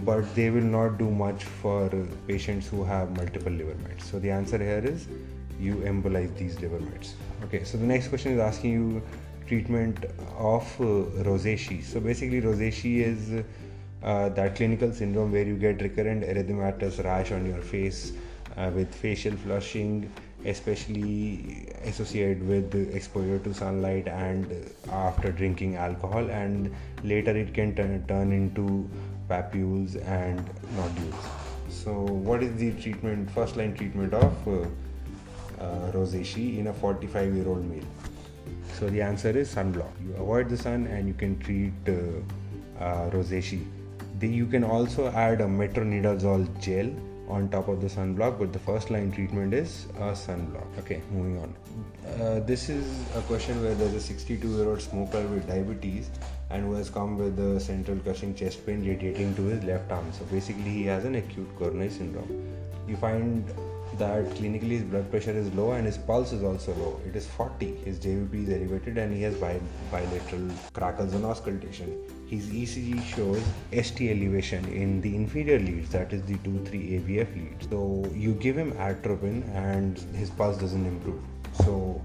but 0.00 0.32
they 0.36 0.50
will 0.50 0.68
not 0.74 0.98
do 0.98 1.10
much 1.10 1.42
for 1.44 1.88
patients 2.28 2.68
who 2.68 2.84
have 2.84 3.16
multiple 3.16 3.50
liver 3.50 3.74
mets. 3.82 4.08
So 4.08 4.20
the 4.20 4.30
answer 4.30 4.58
here 4.58 4.84
is 4.84 5.08
you 5.58 5.76
embolize 5.92 6.36
these 6.36 6.60
liver 6.60 6.78
mets. 6.78 7.14
Okay, 7.44 7.64
so 7.64 7.76
the 7.76 7.86
next 7.86 8.08
question 8.08 8.32
is 8.34 8.38
asking 8.38 8.72
you 8.72 9.02
treatment 9.48 10.04
of 10.38 10.62
uh, 10.80 11.24
rosacea. 11.30 11.82
So 11.82 11.98
basically, 11.98 12.40
rosacea 12.40 13.06
is 13.06 13.44
uh, 14.04 14.28
that 14.30 14.54
clinical 14.56 14.92
syndrome 14.92 15.32
where 15.32 15.44
you 15.44 15.56
get 15.56 15.80
recurrent 15.80 16.22
erythematous 16.22 17.02
rash 17.04 17.32
on 17.32 17.46
your 17.46 17.62
face 17.62 18.12
uh, 18.56 18.70
with 18.74 18.94
facial 18.94 19.36
flushing 19.36 20.10
especially 20.44 21.66
associated 21.84 22.46
with 22.46 22.74
exposure 22.94 23.38
to 23.38 23.54
sunlight 23.54 24.06
and 24.08 24.46
after 24.92 25.32
drinking 25.32 25.76
alcohol 25.76 26.30
and 26.30 26.70
later 27.02 27.34
it 27.34 27.54
can 27.54 27.74
turn, 27.74 28.04
turn 28.06 28.30
into 28.30 28.88
papules, 29.28 29.96
and 30.06 30.38
nodules. 30.76 31.14
So, 31.68 31.92
what 31.92 32.42
is 32.42 32.56
the 32.56 32.72
treatment, 32.72 33.30
first 33.30 33.56
line 33.56 33.74
treatment 33.74 34.14
of 34.14 34.48
uh, 34.48 34.52
uh, 35.62 35.92
rosacea 35.92 36.58
in 36.58 36.66
a 36.68 36.72
45 36.72 37.34
year 37.34 37.48
old 37.48 37.64
male? 37.64 37.84
So, 38.78 38.88
the 38.88 39.02
answer 39.02 39.30
is 39.30 39.54
sunblock. 39.54 39.92
You 40.04 40.14
avoid 40.16 40.48
the 40.48 40.56
sun 40.56 40.86
and 40.86 41.08
you 41.08 41.14
can 41.14 41.38
treat 41.38 41.72
uh, 41.88 42.82
uh, 42.82 43.10
rosacea. 43.10 43.64
You 44.20 44.46
can 44.46 44.64
also 44.64 45.08
add 45.08 45.40
a 45.40 45.44
metronidazole 45.44 46.46
gel 46.60 46.90
on 47.28 47.48
top 47.48 47.68
of 47.68 47.80
the 47.80 47.86
sunblock 47.86 48.38
but 48.38 48.52
the 48.52 48.58
first 48.58 48.90
line 48.90 49.10
treatment 49.10 49.54
is 49.54 49.86
a 49.96 50.12
sunblock. 50.12 50.66
Okay 50.78 51.00
moving 51.10 51.38
on. 51.38 51.54
Uh, 52.20 52.40
this 52.40 52.68
is 52.68 52.86
a 53.16 53.20
question 53.22 53.62
where 53.62 53.74
there's 53.74 53.94
a 53.94 54.00
62 54.00 54.46
year 54.46 54.68
old 54.68 54.80
smoker 54.80 55.22
with 55.28 55.46
diabetes 55.46 56.10
and 56.50 56.64
who 56.64 56.74
has 56.74 56.90
come 56.90 57.18
with 57.18 57.38
a 57.38 57.58
central 57.58 57.98
crushing 57.98 58.34
chest 58.34 58.64
pain 58.66 58.86
radiating 58.86 59.34
to 59.36 59.42
his 59.42 59.64
left 59.64 59.90
arm. 59.90 60.12
So 60.12 60.24
basically 60.26 60.70
he 60.70 60.84
has 60.84 61.04
an 61.04 61.14
acute 61.16 61.48
coronary 61.58 61.90
syndrome. 61.90 62.54
You 62.86 62.96
find 62.96 63.44
that 63.98 64.24
clinically 64.30 64.70
his 64.70 64.82
blood 64.82 65.10
pressure 65.10 65.30
is 65.30 65.52
low 65.54 65.72
and 65.72 65.86
his 65.86 65.98
pulse 65.98 66.32
is 66.32 66.42
also 66.42 66.74
low. 66.74 67.00
It 67.06 67.16
is 67.16 67.26
40. 67.26 67.66
His 67.84 67.98
JVP 67.98 68.44
is 68.44 68.48
elevated 68.50 68.98
and 68.98 69.14
he 69.14 69.22
has 69.22 69.34
bi- 69.36 69.60
bilateral 69.90 70.50
crackles 70.72 71.14
on 71.14 71.24
auscultation. 71.24 71.96
His 72.28 72.46
ECG 72.46 73.02
shows 73.04 73.42
ST 73.72 74.10
elevation 74.10 74.64
in 74.66 75.00
the 75.00 75.14
inferior 75.14 75.58
leads, 75.58 75.90
that 75.90 76.12
is 76.12 76.22
the 76.22 76.36
2 76.38 76.64
3 76.64 76.78
AVF 77.00 77.34
leads. 77.34 77.68
So 77.70 78.04
you 78.14 78.34
give 78.34 78.56
him 78.56 78.72
atropine 78.72 79.42
and 79.54 79.98
his 80.14 80.30
pulse 80.30 80.58
doesn't 80.58 80.84
improve. 80.84 81.22
So 81.64 82.02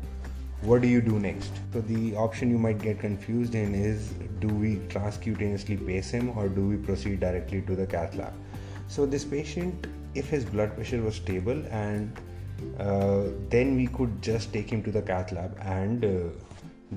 what 0.61 0.81
do 0.81 0.87
you 0.87 1.01
do 1.01 1.19
next? 1.19 1.51
So 1.71 1.81
the 1.81 2.15
option 2.15 2.49
you 2.49 2.57
might 2.57 2.79
get 2.79 2.99
confused 2.99 3.55
in 3.55 3.73
is 3.73 4.11
do 4.39 4.49
we 4.49 4.75
transcutaneously 4.89 5.85
pace 5.87 6.11
him 6.11 6.37
or 6.37 6.49
do 6.49 6.67
we 6.67 6.75
proceed 6.75 7.21
directly 7.21 7.61
to 7.61 7.75
the 7.75 7.87
cath 7.87 8.15
lab? 8.15 8.33
So 8.89 9.05
this 9.05 9.23
patient 9.23 9.87
if 10.15 10.29
his 10.29 10.45
blood 10.45 10.75
pressure 10.75 11.01
was 11.01 11.15
stable 11.15 11.63
and 11.71 12.19
uh, 12.79 13.23
then 13.49 13.75
we 13.75 13.87
could 13.87 14.21
just 14.21 14.51
take 14.51 14.69
him 14.69 14.83
to 14.83 14.91
the 14.91 15.01
cath 15.01 15.31
lab 15.31 15.57
and 15.61 16.03
uh, 16.03 16.29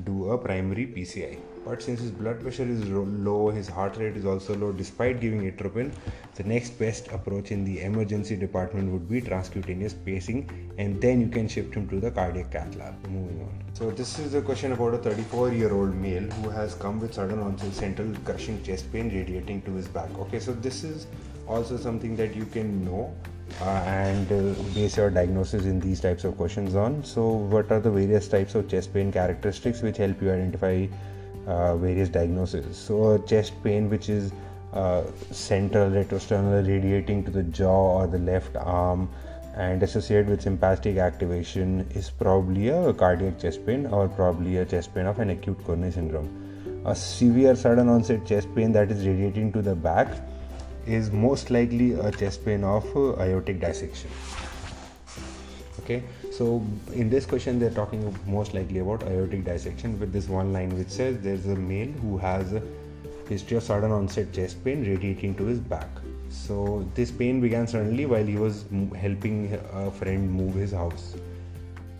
do 0.04 0.30
a 0.30 0.38
primary 0.38 0.86
PCI. 0.86 1.38
But 1.64 1.80
since 1.80 2.00
his 2.00 2.10
blood 2.10 2.40
pressure 2.40 2.64
is 2.64 2.88
low, 2.88 3.50
his 3.50 3.68
heart 3.68 3.96
rate 3.96 4.16
is 4.16 4.24
also 4.24 4.56
low, 4.56 4.72
despite 4.72 5.20
giving 5.20 5.46
atropine, 5.46 5.92
the 6.34 6.42
next 6.42 6.70
best 6.70 7.06
approach 7.12 7.52
in 7.52 7.64
the 7.64 7.82
emergency 7.82 8.34
department 8.34 8.90
would 8.90 9.08
be 9.08 9.20
transcutaneous 9.20 9.94
pacing, 10.04 10.50
and 10.78 11.00
then 11.00 11.20
you 11.20 11.28
can 11.28 11.46
shift 11.46 11.74
him 11.74 11.88
to 11.88 12.00
the 12.00 12.10
cardiac 12.10 12.50
cath 12.50 12.74
lab. 12.74 12.94
Moving 13.06 13.42
on. 13.42 13.62
So, 13.74 13.92
this 13.92 14.18
is 14.18 14.34
a 14.34 14.42
question 14.42 14.72
about 14.72 14.94
a 14.94 14.98
34 14.98 15.52
year 15.52 15.72
old 15.72 15.94
male 15.94 16.24
who 16.24 16.50
has 16.50 16.74
come 16.74 16.98
with 16.98 17.14
sudden 17.14 17.38
onset 17.38 17.72
central 17.72 18.12
crushing 18.24 18.60
chest 18.64 18.92
pain 18.92 19.08
radiating 19.14 19.62
to 19.62 19.72
his 19.72 19.86
back. 19.86 20.10
Okay, 20.18 20.40
so 20.40 20.52
this 20.52 20.82
is 20.82 21.06
also 21.46 21.76
something 21.76 22.16
that 22.16 22.34
you 22.34 22.44
can 22.46 22.84
know 22.84 23.14
uh, 23.60 23.64
and 23.86 24.30
uh, 24.32 24.62
base 24.74 24.96
your 24.96 25.10
diagnosis 25.10 25.64
in 25.64 25.80
these 25.80 26.00
types 26.00 26.24
of 26.24 26.36
questions 26.36 26.74
on. 26.74 27.04
So, 27.04 27.28
what 27.28 27.70
are 27.70 27.80
the 27.80 27.90
various 27.90 28.28
types 28.28 28.54
of 28.54 28.68
chest 28.68 28.92
pain 28.94 29.12
characteristics 29.12 29.82
which 29.82 29.98
help 29.98 30.20
you 30.22 30.30
identify 30.32 30.86
uh, 31.46 31.76
various 31.76 32.08
diagnoses? 32.08 32.76
So, 32.76 33.12
a 33.12 33.18
chest 33.18 33.52
pain 33.62 33.90
which 33.90 34.08
is 34.08 34.32
uh, 34.72 35.04
central 35.30 35.90
retrosternal 35.90 36.66
radiating 36.66 37.24
to 37.24 37.30
the 37.30 37.42
jaw 37.42 38.00
or 38.00 38.06
the 38.06 38.18
left 38.18 38.56
arm 38.56 39.08
and 39.54 39.82
associated 39.82 40.28
with 40.28 40.40
sympathetic 40.40 40.96
activation 40.96 41.86
is 41.90 42.08
probably 42.08 42.68
a 42.68 42.92
cardiac 42.94 43.38
chest 43.38 43.66
pain 43.66 43.86
or 43.86 44.08
probably 44.08 44.56
a 44.56 44.64
chest 44.64 44.94
pain 44.94 45.04
of 45.04 45.18
an 45.18 45.28
acute 45.28 45.62
coronary 45.64 45.92
syndrome. 45.92 46.82
A 46.86 46.94
severe 46.94 47.54
sudden 47.54 47.88
onset 47.88 48.24
chest 48.24 48.48
pain 48.54 48.72
that 48.72 48.90
is 48.90 49.06
radiating 49.06 49.52
to 49.52 49.60
the 49.60 49.74
back 49.74 50.08
is 50.86 51.10
most 51.10 51.50
likely 51.50 51.92
a 51.92 52.10
chest 52.10 52.44
pain 52.44 52.64
of 52.64 52.84
uh, 52.96 53.20
aortic 53.20 53.60
dissection. 53.60 54.10
Okay 55.80 56.02
so 56.32 56.64
in 56.94 57.10
this 57.10 57.26
question 57.26 57.58
they're 57.58 57.70
talking 57.78 58.16
most 58.26 58.54
likely 58.54 58.78
about 58.78 59.02
aortic 59.02 59.44
dissection 59.44 59.98
with 60.00 60.12
this 60.12 60.28
one 60.28 60.52
line 60.52 60.70
which 60.78 60.88
says 60.88 61.18
there's 61.20 61.46
a 61.46 61.54
male 61.54 61.92
who 62.04 62.16
has 62.16 62.54
a 62.54 62.62
history 63.28 63.56
of 63.56 63.62
sudden 63.62 63.92
onset 63.92 64.32
chest 64.32 64.64
pain 64.64 64.84
radiating 64.84 65.34
to 65.34 65.44
his 65.44 65.58
back. 65.58 65.88
So 66.28 66.88
this 66.94 67.10
pain 67.10 67.40
began 67.40 67.66
suddenly 67.66 68.06
while 68.06 68.24
he 68.24 68.36
was 68.36 68.64
helping 68.96 69.58
a 69.72 69.90
friend 69.90 70.30
move 70.30 70.54
his 70.54 70.72
house. 70.72 71.14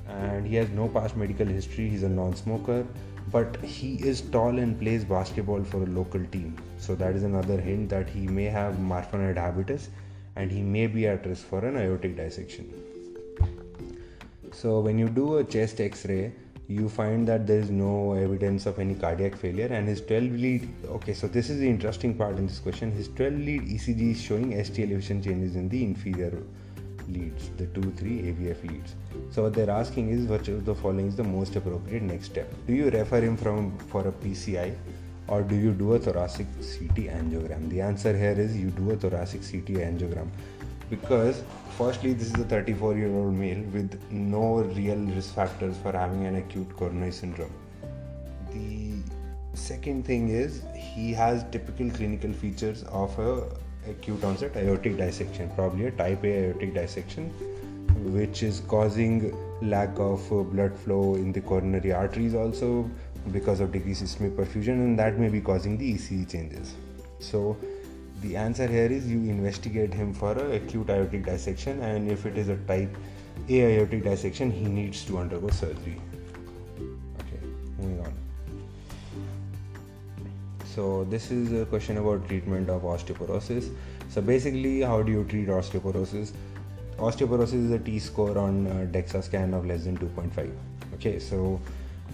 And 0.09 0.47
he 0.47 0.57
has 0.57 0.69
no 0.71 0.89
past 0.89 1.17
medical 1.17 1.47
history. 1.47 1.89
He's 1.89 2.03
a 2.03 2.09
non-smoker 2.09 2.87
but 3.31 3.57
he 3.63 3.95
is 3.97 4.21
tall 4.21 4.59
and 4.59 4.79
plays 4.79 5.05
basketball 5.05 5.63
for 5.65 5.83
a 5.83 5.87
local 5.87 6.25
team. 6.27 6.57
So 6.79 6.95
that 6.97 7.15
is 7.15 7.23
another 7.23 7.61
hint 7.61 7.89
that 7.91 8.09
he 8.09 8.27
may 8.27 8.45
have 8.45 8.75
Marfanoid 8.75 9.37
habitus 9.37 9.89
and 10.37 10.51
he 10.51 10.63
may 10.63 10.87
be 10.87 11.07
at 11.07 11.25
risk 11.27 11.47
for 11.47 11.65
an 11.65 11.77
aortic 11.77 12.17
dissection. 12.17 12.73
So 14.53 14.81
when 14.81 14.99
you 14.99 15.09
do 15.09 15.39
a 15.39 15.45
chest 15.45 15.81
X-ray, 15.81 16.33
you 16.69 16.89
find 16.89 17.27
that 17.29 17.47
there 17.47 17.59
is 17.59 17.71
no 17.71 18.13
evidence 18.13 18.67
of 18.67 18.79
any 18.79 18.95
cardiac 18.95 19.37
failure 19.37 19.67
and 19.67 19.89
his 19.89 20.01
12 20.01 20.23
lead 20.45 20.69
okay 20.87 21.13
so 21.13 21.27
this 21.27 21.51
is 21.51 21.59
the 21.59 21.69
interesting 21.69 22.15
part 22.15 22.37
in 22.39 22.47
this 22.47 22.61
question 22.61 22.93
his 22.93 23.09
12 23.09 23.33
lead 23.35 23.63
ecg 23.63 24.13
is 24.13 24.21
showing 24.21 24.53
st 24.65 24.79
elevation 24.79 25.23
changes 25.23 25.57
in 25.57 25.69
the 25.69 25.83
inferior 25.83 26.43
leads, 27.09 27.51
the 27.57 27.67
2 27.67 27.93
3 27.93 28.11
AVF 28.33 28.69
leads. 28.69 28.95
So 29.31 29.45
what 29.45 29.55
they're 29.55 29.71
asking 29.71 30.11
is 30.11 30.27
which 30.27 30.49
of 30.49 30.65
the 30.65 30.75
following 30.75 31.07
is 31.07 31.17
the 31.17 31.25
most 31.25 31.57
appropriate 31.57 32.03
next 32.03 32.27
step? 32.27 32.53
Do 32.67 32.73
you 32.73 32.91
refer 32.91 33.21
him 33.21 33.37
from 33.37 33.79
for 33.79 34.07
a 34.09 34.13
PCI 34.13 34.75
or 35.29 35.43
do 35.43 35.55
you 35.55 35.73
do 35.73 35.95
a 35.95 35.99
thoracic 35.99 36.47
CT 36.61 37.07
angiogram? 37.19 37.69
The 37.71 37.81
answer 37.81 38.17
here 38.17 38.33
is 38.33 38.57
you 38.57 38.71
do 38.71 38.91
a 38.91 38.97
thoracic 38.97 39.43
CT 39.43 39.79
angiogram 39.89 40.29
because 40.91 41.43
firstly 41.79 42.13
this 42.13 42.29
is 42.29 42.41
a 42.41 42.45
34 42.45 42.97
year 42.97 43.15
old 43.15 43.35
male 43.35 43.63
with 43.73 43.99
no 44.11 44.59
real 44.81 44.99
risk 45.17 45.35
factors 45.35 45.77
for 45.79 45.93
having 45.93 46.27
an 46.27 46.37
acute 46.37 46.77
coronary 46.77 47.13
syndrome. 47.13 47.53
The 48.53 48.97
second 49.55 50.05
thing 50.05 50.29
is 50.29 50.63
he 50.77 51.13
has 51.13 51.45
typical 51.51 51.91
clinical 51.91 52.33
features 52.33 52.83
of 52.85 53.19
a 53.19 53.49
acute 53.89 54.23
onset 54.25 54.57
aortic 54.57 54.97
dissection, 54.97 55.51
probably 55.55 55.87
a 55.87 55.91
type 55.91 56.25
A 56.25 56.47
aortic 56.47 56.75
dissection, 56.75 57.29
which 58.13 58.43
is 58.43 58.61
causing 58.69 59.35
lack 59.63 59.91
of 59.99 60.33
uh, 60.33 60.43
blood 60.43 60.77
flow 60.77 61.15
in 61.15 61.33
the 61.33 61.41
coronary 61.41 61.93
arteries 61.93 62.35
also 62.35 62.91
because 63.31 63.61
of 63.61 63.73
decreased 63.73 64.01
systemic 64.01 64.37
perfusion, 64.37 64.75
and 64.75 64.99
that 64.99 65.19
may 65.19 65.29
be 65.29 65.41
causing 65.41 65.79
the 65.79 65.95
ECG 65.95 66.31
changes. 66.31 66.75
So, 67.21 67.57
the 68.21 68.37
answer 68.37 68.67
here 68.67 68.87
is 68.87 69.09
you 69.09 69.19
investigate 69.19 69.93
him 69.93 70.13
for 70.15 70.33
acute 70.33 70.91
aortic 70.91 71.25
dissection, 71.25 71.81
and 71.83 72.11
if 72.11 72.27
it 72.27 72.39
is 72.39 72.49
a 72.49 72.57
type 72.57 72.97
A 73.49 73.79
aortic 73.79 74.05
dissection, 74.05 74.51
he 74.51 74.65
needs 74.65 75.05
to 75.07 75.19
undergo 75.19 75.49
surgery. 75.51 76.01
So 80.75 81.05
this 81.05 81.31
is 81.31 81.53
a 81.53 81.67
question 81.67 81.99
about 81.99 82.27
treatment 82.29 82.71
of 82.71 82.83
osteoporosis. 82.83 83.71
So 84.09 84.23
basically, 84.23 84.81
how 84.81 85.03
do 85.03 85.13
you 85.13 85.25
treat 85.25 85.49
osteoporosis? 85.49 86.33
Osteoporosis 86.97 87.67
is 87.67 87.71
a 87.73 87.79
T-score 87.79 88.39
on 88.39 88.67
uh, 88.67 88.87
DEXA 88.91 89.23
scan 89.25 89.53
of 89.53 89.67
less 89.67 89.85
than 89.85 89.99
2.5. 89.99 90.51
Okay, 90.95 91.19
so 91.19 91.61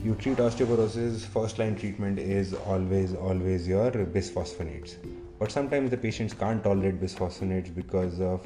you 0.05 0.17
treat 0.17 0.39
osteoporosis. 0.39 1.21
First 1.21 1.61
line 1.61 1.77
treatment 1.77 2.19
is 2.19 2.53
always 2.55 3.15
always 3.15 3.69
your 3.69 3.93
bisphosphonates. 3.93 4.97
But 5.39 5.53
sometimes 5.53 5.91
the 5.91 5.97
patients 5.97 6.35
can't 6.35 6.65
tolerate 6.65 7.01
bisphosphonates 7.01 7.73
because 7.73 8.21
of 8.21 8.45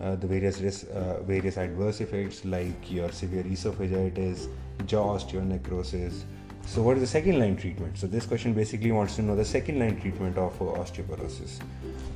uh, 0.00 0.16
the 0.16 0.26
various 0.26 0.60
risk, 0.60 0.86
uh, 0.92 1.22
various 1.22 1.56
adverse 1.56 2.02
effects 2.02 2.44
like 2.44 2.90
your 2.90 3.10
severe 3.10 3.44
esophagitis, 3.44 4.48
jaw 4.86 5.16
osteonecrosis 5.16 6.24
so, 6.66 6.82
what 6.82 6.96
is 6.96 7.02
the 7.02 7.06
second 7.08 7.38
line 7.38 7.56
treatment? 7.56 7.98
So, 7.98 8.06
this 8.06 8.26
question 8.26 8.52
basically 8.52 8.92
wants 8.92 9.16
to 9.16 9.22
know 9.22 9.34
the 9.34 9.44
second 9.44 9.78
line 9.80 10.00
treatment 10.00 10.38
of 10.38 10.56
osteoporosis. 10.58 11.58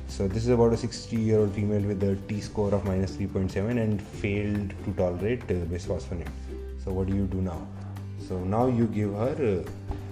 So, 0.07 0.27
this 0.27 0.43
is 0.43 0.49
about 0.49 0.71
a 0.71 0.77
60 0.77 1.15
year 1.17 1.39
old 1.39 1.53
female 1.53 1.81
with 1.81 2.01
a 2.03 2.15
T 2.27 2.39
score 2.39 2.73
of 2.73 2.85
minus 2.85 3.17
3.7 3.17 3.81
and 3.81 4.01
failed 4.01 4.73
to 4.85 4.93
tolerate 4.93 5.43
uh, 5.43 5.65
bisphosphonate. 5.73 6.29
So, 6.83 6.93
what 6.93 7.07
do 7.07 7.15
you 7.15 7.25
do 7.25 7.41
now? 7.41 7.67
So, 8.27 8.39
now 8.39 8.67
you 8.67 8.87
give 8.87 9.11
her 9.13 9.63
uh, 9.65 9.69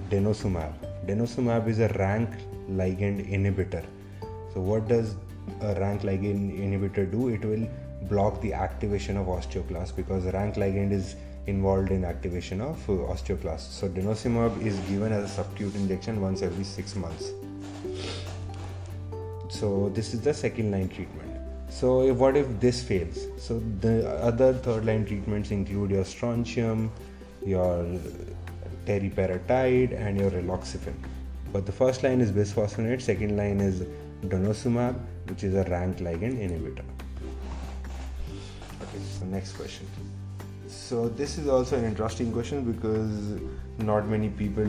denosumab. 0.10 0.74
Denosumab 1.06 1.68
is 1.68 1.80
a 1.80 1.88
rank 2.00 2.30
ligand 2.70 3.26
inhibitor. 3.32 3.86
So, 4.54 4.60
what 4.60 4.88
does 4.88 5.16
a 5.62 5.80
rank 5.80 6.02
ligand 6.02 6.60
inhibitor 6.60 7.10
do? 7.10 7.30
It 7.30 7.46
will 7.46 7.68
block 8.10 8.42
the 8.42 8.54
activation 8.54 9.16
of 9.16 9.28
osteoclast 9.28 9.96
because 9.96 10.26
rank 10.34 10.56
ligand 10.56 10.92
is 10.92 11.16
involved 11.48 11.92
in 11.92 12.06
activation 12.06 12.62
of 12.62 12.78
uh, 12.90 12.94
osteoclasts. 13.14 13.72
So 13.80 13.90
denosumab 13.90 14.66
is 14.66 14.78
given 14.92 15.12
as 15.12 15.26
a 15.26 15.28
subcutaneous 15.28 15.76
injection 15.76 16.22
once 16.22 16.42
every 16.42 16.64
six 16.64 16.96
months. 16.96 17.32
So 19.50 19.90
this 19.94 20.14
is 20.14 20.22
the 20.22 20.34
second 20.34 20.72
line 20.72 20.90
treatment. 20.90 21.32
So 21.70 22.14
what 22.14 22.38
if 22.38 22.48
this 22.60 22.84
fails? 22.84 23.28
So 23.38 23.62
the 23.82 24.10
other 24.20 24.54
third 24.54 24.86
line 24.86 25.06
treatments 25.06 25.52
include 25.52 25.92
your 25.92 26.06
strontium, 26.06 26.92
your 27.46 27.86
teriparatide, 28.86 30.00
and 30.00 30.20
your 30.20 30.32
raloxifene. 30.32 30.96
But 31.52 31.66
the 31.66 31.72
first 31.72 32.04
line 32.04 32.22
is 32.22 32.32
bisphosphonate, 32.32 33.02
second 33.02 33.38
line 33.38 33.60
is 33.60 33.82
denosumab, 34.24 34.96
which 35.28 35.44
is 35.44 35.56
a 35.56 35.64
rank 35.66 35.98
ligand 35.98 36.38
inhibitor. 36.38 36.86
Okay, 38.82 39.04
so 39.20 39.26
next 39.26 39.54
question. 39.54 39.88
So 40.74 41.08
this 41.10 41.38
is 41.38 41.48
also 41.48 41.78
an 41.78 41.86
interesting 41.86 42.32
question 42.32 42.72
because 42.72 43.40
not 43.78 44.08
many 44.08 44.30
people 44.30 44.66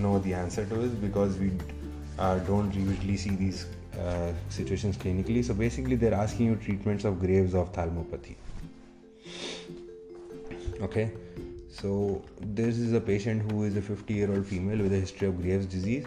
know 0.00 0.18
the 0.20 0.34
answer 0.34 0.64
to 0.66 0.84
it 0.84 1.00
because 1.00 1.38
we 1.38 1.52
uh, 2.18 2.38
don't 2.40 2.74
usually 2.74 3.16
see 3.16 3.30
these 3.30 3.66
uh, 3.98 4.32
situations 4.48 4.96
clinically. 4.96 5.44
So 5.44 5.54
basically, 5.54 5.96
they're 5.96 6.14
asking 6.14 6.46
you 6.46 6.56
treatments 6.56 7.04
of 7.04 7.20
Graves' 7.20 7.54
ophthalmopathy. 7.54 8.36
Okay, 10.80 11.12
so 11.68 12.22
this 12.40 12.78
is 12.78 12.92
a 12.92 13.00
patient 13.00 13.50
who 13.50 13.64
is 13.64 13.76
a 13.76 13.82
50 13.82 14.14
year 14.14 14.32
old 14.32 14.46
female 14.46 14.78
with 14.78 14.92
a 14.92 15.00
history 15.00 15.28
of 15.28 15.40
Graves' 15.40 15.66
disease 15.66 16.06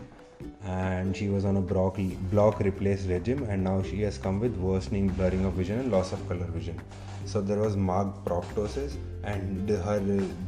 and 0.65 1.15
she 1.15 1.29
was 1.29 1.45
on 1.45 1.57
a 1.57 1.61
block, 1.61 1.97
block 2.31 2.59
replace 2.59 3.05
regime 3.05 3.43
and 3.43 3.63
now 3.63 3.81
she 3.81 4.01
has 4.01 4.17
come 4.17 4.39
with 4.39 4.55
worsening 4.57 5.07
blurring 5.09 5.45
of 5.45 5.53
vision 5.53 5.79
and 5.79 5.91
loss 5.91 6.11
of 6.11 6.27
color 6.27 6.45
vision 6.45 6.79
so 7.25 7.41
there 7.41 7.59
was 7.59 7.75
marked 7.75 8.23
proptosis 8.25 8.95
and 9.23 9.69
her 9.69 9.99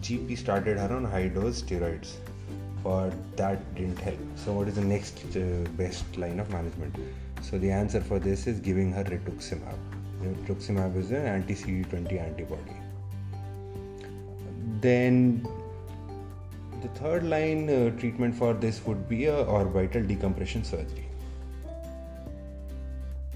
gp 0.01 0.37
started 0.37 0.77
her 0.77 0.95
on 0.95 1.03
high 1.03 1.27
dose 1.27 1.61
steroids 1.61 2.17
but 2.87 3.13
that 3.35 3.63
didn't 3.75 3.99
help. 3.99 4.19
So 4.35 4.53
what 4.53 4.67
is 4.67 4.75
the 4.75 4.83
next 4.89 5.23
uh, 5.35 5.69
best 5.77 6.17
line 6.17 6.39
of 6.39 6.49
management? 6.49 6.95
So 7.41 7.57
the 7.57 7.69
answer 7.69 8.01
for 8.01 8.19
this 8.19 8.47
is 8.47 8.59
giving 8.59 8.91
her 8.93 9.03
rituximab. 9.03 9.77
Rituximab 10.21 10.95
is 10.97 11.11
an 11.11 11.25
anti-cd20 11.25 12.19
antibody. 12.19 12.77
Then 14.81 15.47
the 16.81 16.87
third 16.99 17.23
line 17.23 17.69
uh, 17.69 17.99
treatment 17.99 18.35
for 18.35 18.53
this 18.53 18.85
would 18.85 19.09
be 19.09 19.25
a 19.25 19.43
orbital 19.43 20.03
decompression 20.03 20.63
surgery. 20.63 21.07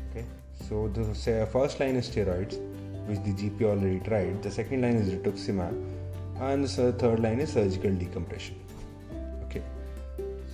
Okay, 0.10 0.26
so 0.68 0.88
the 0.90 1.46
first 1.48 1.80
line 1.80 1.96
is 1.96 2.10
steroids, 2.10 2.60
which 3.08 3.20
the 3.24 3.34
GP 3.34 3.64
already 3.64 4.00
tried. 4.00 4.42
The 4.44 4.52
second 4.52 4.82
line 4.82 4.96
is 4.96 5.10
rituximab, 5.14 5.76
and 6.40 6.66
the 6.66 6.92
third 6.94 7.20
line 7.20 7.40
is 7.40 7.54
surgical 7.54 7.92
decompression. 7.92 8.56
Okay, 9.46 9.64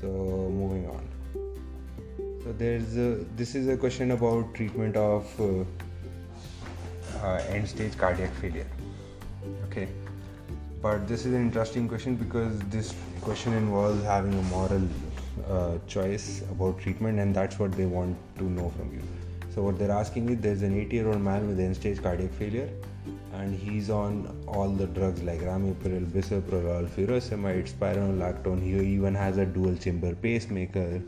so 0.01 0.07
moving 0.07 0.87
on. 0.87 1.07
So 2.43 2.53
there's 2.57 2.97
a, 2.97 3.25
this 3.35 3.55
is 3.55 3.67
a 3.67 3.77
question 3.77 4.11
about 4.11 4.53
treatment 4.53 4.95
of 4.95 5.41
uh, 5.41 5.65
uh, 7.23 7.43
end 7.49 7.67
stage 7.67 7.97
cardiac 7.97 8.33
failure. 8.35 8.67
Okay 9.65 9.87
but 10.81 11.07
this 11.07 11.25
is 11.25 11.33
an 11.33 11.41
interesting 11.41 11.87
question 11.87 12.15
because 12.15 12.59
this 12.75 12.93
question 13.21 13.53
involves 13.53 14.03
having 14.03 14.33
a 14.33 14.43
moral 14.43 14.87
uh, 15.49 15.77
choice 15.87 16.43
about 16.51 16.79
treatment 16.79 17.19
and 17.19 17.35
that's 17.35 17.57
what 17.59 17.71
they 17.71 17.85
want 17.85 18.15
to 18.37 18.43
know 18.43 18.69
from 18.77 18.91
you 18.93 19.01
so 19.53 19.61
what 19.61 19.79
they're 19.79 19.91
asking 19.91 20.29
is 20.29 20.39
there's 20.39 20.61
an 20.61 20.79
80 20.79 20.95
year 20.95 21.07
old 21.07 21.21
man 21.21 21.47
with 21.47 21.59
end 21.59 21.75
stage 21.75 22.01
cardiac 22.01 22.33
failure 22.33 22.69
and 23.33 23.53
he's 23.53 23.89
on 23.89 24.13
all 24.47 24.69
the 24.69 24.87
drugs 24.87 25.21
like 25.23 25.41
ramipril 25.41 26.05
bisoprolol 26.15 26.87
furosemide 26.89 27.69
spironolactone. 27.71 28.61
He 28.61 28.71
even 28.95 29.15
has 29.15 29.37
a 29.37 29.45
dual 29.45 29.75
chamber 29.75 30.15
pacemaker. 30.15 31.01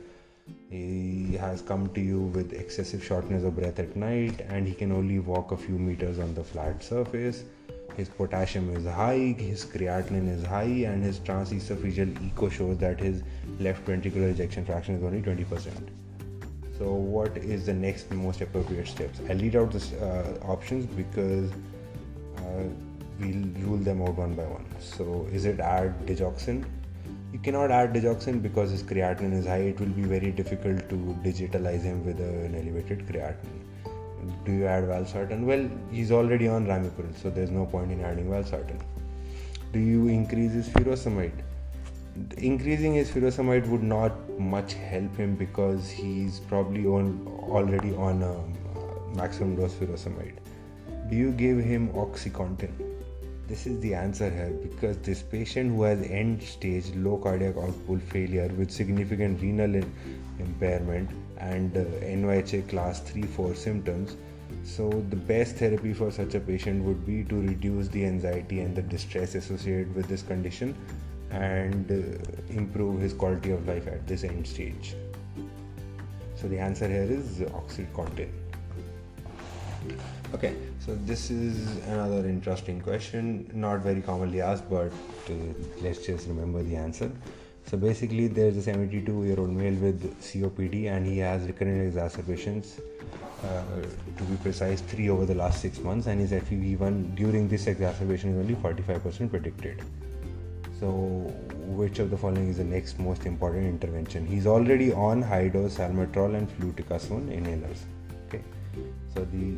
He 0.70 1.38
has 1.40 1.62
come 1.62 1.90
to 1.94 2.02
you 2.02 2.20
with 2.20 2.54
excessive 2.54 3.04
shortness 3.04 3.44
of 3.44 3.56
breath 3.56 3.80
at 3.80 3.96
night 3.96 4.42
and 4.50 4.68
he 4.68 4.74
can 4.74 4.92
only 4.92 5.20
walk 5.20 5.52
a 5.52 5.58
few 5.58 5.78
meters 5.78 6.20
on 6.20 6.34
the 6.36 6.44
flat 6.44 6.84
surface. 6.84 7.44
His 7.98 8.08
potassium 8.08 8.76
is 8.76 8.86
high, 8.86 9.36
his 9.38 9.66
creatinine 9.66 10.30
is 10.30 10.46
high, 10.46 10.86
and 10.92 11.04
his 11.04 11.20
transesophageal 11.20 12.32
echo 12.32 12.48
shows 12.48 12.78
that 12.78 13.00
his 13.00 13.24
left 13.60 13.86
ventricular 13.86 14.32
ejection 14.32 14.64
fraction 14.64 14.96
is 14.96 15.04
only 15.04 15.22
20%. 15.22 15.90
So, 16.80 16.92
what 16.92 17.38
is 17.38 17.68
the 17.68 17.74
next 17.74 18.12
most 18.12 18.42
appropriate 18.42 18.88
steps? 18.88 19.20
I'll 19.30 19.38
read 19.38 19.56
out 19.56 19.72
the 19.72 19.84
uh, 20.10 20.52
options 20.52 20.86
because 20.86 21.52
uh, 22.38 22.64
we'll 23.20 23.48
rule 23.68 23.78
them 23.78 24.02
out 24.02 24.16
one 24.16 24.34
by 24.34 24.46
one. 24.46 24.66
So, 24.80 25.28
is 25.32 25.46
it 25.46 25.60
add 25.60 26.06
digoxin? 26.08 26.66
You 27.34 27.40
cannot 27.40 27.70
add 27.70 27.94
digoxin 27.94 28.42
because 28.42 28.72
his 28.72 28.82
creatinine 28.82 29.34
is 29.34 29.46
high. 29.46 29.68
It 29.74 29.80
will 29.80 29.96
be 30.02 30.04
very 30.04 30.32
difficult 30.32 30.90
to 30.90 30.96
digitalize 31.24 31.84
him 31.84 32.06
with 32.06 32.20
an 32.20 32.56
elevated 32.56 33.06
creatinine 33.06 33.66
do 34.46 34.52
you 34.52 34.66
add 34.66 34.84
valsartan? 34.84 35.46
Well, 35.46 35.70
he's 35.92 36.12
already 36.12 36.48
on 36.48 36.66
ramipril, 36.66 37.16
so 37.22 37.30
there's 37.30 37.52
no 37.52 37.66
point 37.66 37.92
in 37.92 38.02
adding 38.02 38.30
valsartan. 38.30 38.80
Do 39.74 39.80
you 39.80 40.08
increase 40.08 40.52
his 40.52 40.68
furosemide? 40.70 41.44
Increasing 42.38 42.96
his 42.96 43.10
furosemide 43.10 43.68
would 43.68 43.84
not 43.84 44.12
much 44.40 44.74
help 44.74 45.16
him 45.18 45.36
because 45.36 45.90
he's 45.90 46.40
probably 46.40 46.86
on 46.86 47.28
already 47.50 47.94
on 47.96 48.24
a 48.24 49.16
maximum 49.16 49.56
dose 49.56 49.74
furosemide. 49.74 50.38
Do 51.10 51.16
you 51.16 51.32
give 51.32 51.58
him 51.58 51.90
oxycontin? 51.90 52.72
This 53.48 53.66
is 53.66 53.80
the 53.80 53.96
answer 53.96 54.30
here 54.30 54.52
because 54.62 54.98
this 55.00 55.24
patient 55.24 55.76
who 55.76 55.84
has 55.84 56.02
end 56.04 56.44
stage 56.44 56.94
low 56.96 57.18
cardiac 57.18 57.58
output 57.58 58.02
failure 58.04 58.48
with 58.56 58.70
significant 58.70 59.42
renal 59.42 59.82
impairment 60.40 61.10
and 61.38 61.76
uh, 61.76 61.86
NYHA 62.02 62.70
class 62.70 63.00
3 63.00 63.24
4 63.24 63.56
symptoms. 63.56 64.16
So, 64.64 64.90
the 65.10 65.16
best 65.16 65.58
therapy 65.58 65.94
for 65.94 66.12
such 66.12 66.34
a 66.34 66.40
patient 66.40 66.84
would 66.84 67.06
be 67.06 67.24
to 67.24 67.42
reduce 67.42 67.88
the 67.88 68.06
anxiety 68.06 68.62
and 68.62 68.76
the 68.76 68.82
distress 68.82 69.36
associated 69.36 69.94
with 69.96 70.08
this 70.08 70.24
condition 70.24 70.76
and 71.32 71.92
uh, 71.92 72.54
improve 72.54 73.02
his 73.02 73.14
quality 73.14 73.52
of 73.52 73.68
life 73.68 73.88
at 73.88 74.08
this 74.08 74.24
end 74.24 74.48
stage. 74.48 74.96
So, 76.36 76.48
the 76.48 76.58
answer 76.58 76.88
here 76.88 77.04
is 77.04 77.40
Oxycontin. 77.40 78.30
Okay, 80.34 80.56
so 80.80 80.96
this 81.06 81.32
is 81.32 81.78
another 81.88 82.28
interesting 82.28 82.82
question, 82.82 83.50
not 83.54 83.80
very 83.80 84.02
commonly 84.02 84.42
asked, 84.42 84.70
but 84.70 84.92
uh, 85.30 85.34
let's 85.82 86.06
just 86.06 86.28
remember 86.28 86.62
the 86.62 86.76
answer. 86.76 87.12
So 87.66 87.78
basically, 87.78 88.28
there's 88.28 88.58
a 88.58 88.62
72 88.62 89.26
year 89.26 89.40
old 89.40 89.52
male 89.52 89.76
with 89.76 90.20
COPD 90.22 90.86
and 90.92 91.06
he 91.06 91.20
has 91.20 91.46
recurrent 91.46 91.88
exacerbations. 91.88 92.80
Uh, 93.44 93.62
to 94.18 94.24
be 94.24 94.36
precise, 94.38 94.82
three 94.82 95.10
over 95.10 95.26
the 95.26 95.34
last 95.34 95.62
six 95.62 95.80
months, 95.80 96.08
and 96.08 96.20
his 96.20 96.32
FEV1 96.32 97.16
during 97.16 97.48
this 97.48 97.68
exacerbation 97.68 98.32
is 98.32 98.38
only 98.38 98.56
45% 98.56 99.30
predicted. 99.30 99.82
So, 100.80 100.88
which 101.80 102.00
of 102.00 102.10
the 102.10 102.18
following 102.18 102.50
is 102.50 102.58
the 102.58 102.64
next 102.64 103.00
most 103.00 103.26
important 103.26 103.66
intervention? 103.66 104.26
He's 104.26 104.48
already 104.48 104.94
on 104.94 105.22
high 105.22 105.50
dose 105.50 105.78
salmeterol 105.78 106.36
and 106.36 106.48
fluticasone 106.58 107.28
inhalers. 107.38 107.80
Okay, 108.28 108.42
so 109.14 109.26
the 109.26 109.58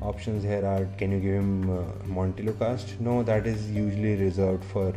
options 0.00 0.44
here 0.44 0.64
are 0.64 0.84
can 0.96 1.10
you 1.10 1.18
give 1.18 1.34
him 1.34 1.70
uh, 1.70 1.82
montelukast? 2.06 3.00
No, 3.00 3.24
that 3.24 3.48
is 3.48 3.68
usually 3.70 4.14
reserved 4.14 4.64
for 4.64 4.94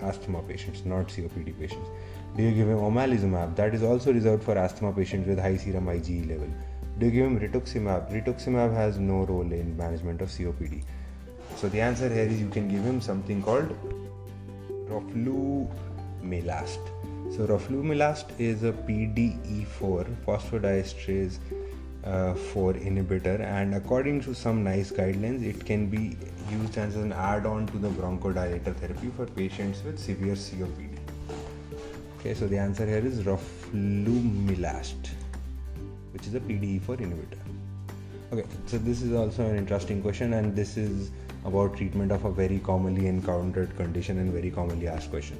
asthma 0.00 0.42
patients, 0.42 0.84
not 0.84 1.08
COPD 1.08 1.58
patients. 1.58 1.88
Do 2.36 2.44
you 2.44 2.52
give 2.52 2.68
him 2.68 2.78
omalizumab? 2.78 3.56
That 3.56 3.74
is 3.74 3.82
also 3.82 4.12
reserved 4.12 4.44
for 4.44 4.56
asthma 4.56 4.92
patients 4.92 5.26
with 5.26 5.40
high 5.40 5.56
serum 5.56 5.86
IgE 5.86 6.28
level. 6.28 6.48
Do 6.98 7.06
you 7.06 7.12
give 7.12 7.26
him 7.26 7.40
rituximab? 7.40 8.12
Rituximab 8.12 8.72
has 8.74 8.98
no 8.98 9.24
role 9.24 9.52
in 9.52 9.76
management 9.76 10.20
of 10.20 10.28
COPD. 10.28 10.84
So 11.56 11.68
the 11.68 11.80
answer 11.80 12.08
here 12.08 12.24
is 12.24 12.40
you 12.40 12.48
can 12.48 12.68
give 12.68 12.82
him 12.82 13.00
something 13.00 13.42
called 13.42 13.74
roflumilast. 14.88 16.78
So 17.34 17.46
roflumilast 17.46 18.38
is 18.38 18.62
a 18.62 18.72
PDE4 18.72 20.06
phosphodiesterase 20.24 21.38
uh, 22.04 22.34
4 22.34 22.74
inhibitor 22.74 23.40
and 23.40 23.74
according 23.74 24.20
to 24.20 24.34
some 24.34 24.62
NICE 24.62 24.92
guidelines 24.92 25.42
it 25.42 25.66
can 25.66 25.88
be 25.88 26.16
used 26.50 26.78
as 26.78 26.94
an 26.96 27.12
add-on 27.12 27.66
to 27.66 27.78
the 27.78 27.88
bronchodilator 27.88 28.74
therapy 28.76 29.10
for 29.16 29.26
patients 29.26 29.82
with 29.84 29.98
severe 29.98 30.34
COPD. 30.34 30.98
Okay, 32.20 32.34
so 32.34 32.46
the 32.46 32.58
answer 32.58 32.86
here 32.86 33.04
is 33.04 33.22
roflumilast, 33.22 35.08
which 36.12 36.26
is 36.26 36.34
a 36.34 36.40
PDE4 36.40 36.98
inhibitor. 37.00 37.38
Okay, 38.32 38.44
so 38.66 38.78
this 38.78 39.02
is 39.02 39.12
also 39.12 39.44
an 39.44 39.56
interesting 39.56 40.02
question, 40.02 40.32
and 40.34 40.54
this 40.54 40.76
is 40.76 41.10
about 41.46 41.76
treatment 41.76 42.12
of 42.12 42.24
a 42.24 42.30
very 42.30 42.58
commonly 42.58 43.06
encountered 43.06 43.74
condition 43.76 44.18
and 44.18 44.32
very 44.32 44.50
commonly 44.50 44.88
asked 44.88 45.10
question. 45.10 45.38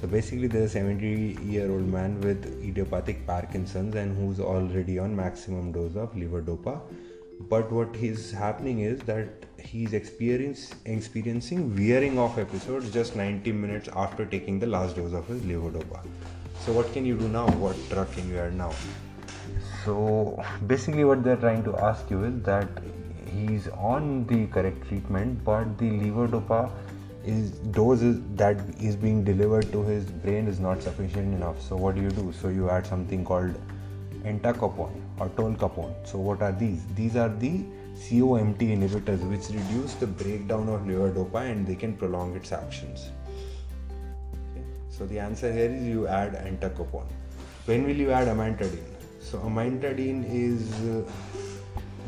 So 0.00 0.06
basically, 0.06 0.46
there's 0.46 0.70
a 0.70 0.78
70 0.78 1.38
year 1.42 1.70
old 1.70 1.88
man 1.88 2.20
with 2.20 2.46
idiopathic 2.62 3.26
Parkinson's 3.26 3.96
and 3.96 4.16
who's 4.16 4.38
already 4.38 4.98
on 4.98 5.14
maximum 5.14 5.72
dose 5.72 5.96
of 5.96 6.14
levodopa. 6.14 6.80
But 7.48 7.70
what 7.70 7.94
is 7.96 8.30
happening 8.32 8.80
is 8.80 9.00
that 9.00 9.28
he's 9.58 9.92
experience, 9.92 10.74
experiencing 10.84 11.74
wearing 11.76 12.18
off 12.18 12.38
episodes 12.38 12.92
just 12.92 13.16
90 13.16 13.52
minutes 13.52 13.88
after 13.94 14.26
taking 14.26 14.58
the 14.58 14.66
last 14.66 14.96
dose 14.96 15.12
of 15.12 15.26
his 15.26 15.42
levodopa. 15.42 16.04
So 16.64 16.72
what 16.72 16.92
can 16.92 17.04
you 17.04 17.16
do 17.16 17.28
now? 17.28 17.48
What 17.66 17.76
drug 17.88 18.12
can 18.12 18.28
you 18.28 18.38
add 18.38 18.54
now? 18.54 18.72
So 19.84 20.42
basically, 20.66 21.04
what 21.04 21.24
they're 21.24 21.36
trying 21.36 21.64
to 21.64 21.76
ask 21.76 22.10
you 22.10 22.24
is 22.24 22.42
that 22.42 22.68
he's 23.38 23.68
on 23.68 24.26
the 24.26 24.46
correct 24.48 24.86
treatment, 24.88 25.44
but 25.44 25.78
the 25.78 25.90
levodopa 26.02 26.70
is 27.24 27.50
dose 27.76 28.02
that 28.36 28.60
is 28.80 28.96
being 28.96 29.22
delivered 29.24 29.70
to 29.72 29.82
his 29.82 30.04
brain 30.04 30.46
is 30.46 30.60
not 30.60 30.82
sufficient 30.82 31.34
enough. 31.34 31.60
So 31.60 31.76
what 31.76 31.94
do 31.96 32.02
you 32.02 32.10
do? 32.10 32.32
So 32.40 32.48
you 32.48 32.70
add 32.70 32.86
something 32.86 33.24
called 33.24 33.54
entacapone 34.24 35.00
or 35.18 35.28
tolcapone. 35.30 35.94
So 36.06 36.18
what 36.18 36.42
are 36.42 36.52
these? 36.52 36.84
These 36.94 37.16
are 37.16 37.28
the 37.28 37.64
COMT 38.06 38.58
inhibitors 38.58 39.20
which 39.28 39.48
reduce 39.48 39.94
the 39.94 40.06
breakdown 40.06 40.68
of 40.68 40.82
levodopa 40.82 41.50
and 41.50 41.66
they 41.66 41.74
can 41.74 41.96
prolong 41.96 42.36
its 42.36 42.52
actions. 42.52 43.10
Okay. 44.50 44.64
So 44.88 45.06
the 45.06 45.18
answer 45.18 45.52
here 45.52 45.70
is 45.70 45.82
you 45.84 46.06
add 46.06 46.34
entacapone. 46.34 47.08
When 47.66 47.84
will 47.84 47.96
you 47.96 48.12
add 48.12 48.28
amantadine? 48.28 48.94
So 49.20 49.38
amantadine 49.38 50.24
is 50.32 50.72
uh, 50.88 51.02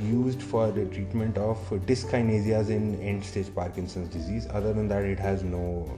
used 0.00 0.42
for 0.42 0.70
the 0.70 0.86
treatment 0.86 1.36
of 1.38 1.58
dyskinesias 1.86 2.70
in 2.70 3.00
end-stage 3.00 3.54
Parkinson's 3.54 4.08
disease. 4.08 4.46
Other 4.50 4.72
than 4.72 4.88
that, 4.88 5.04
it 5.04 5.18
has 5.18 5.42
no 5.42 5.88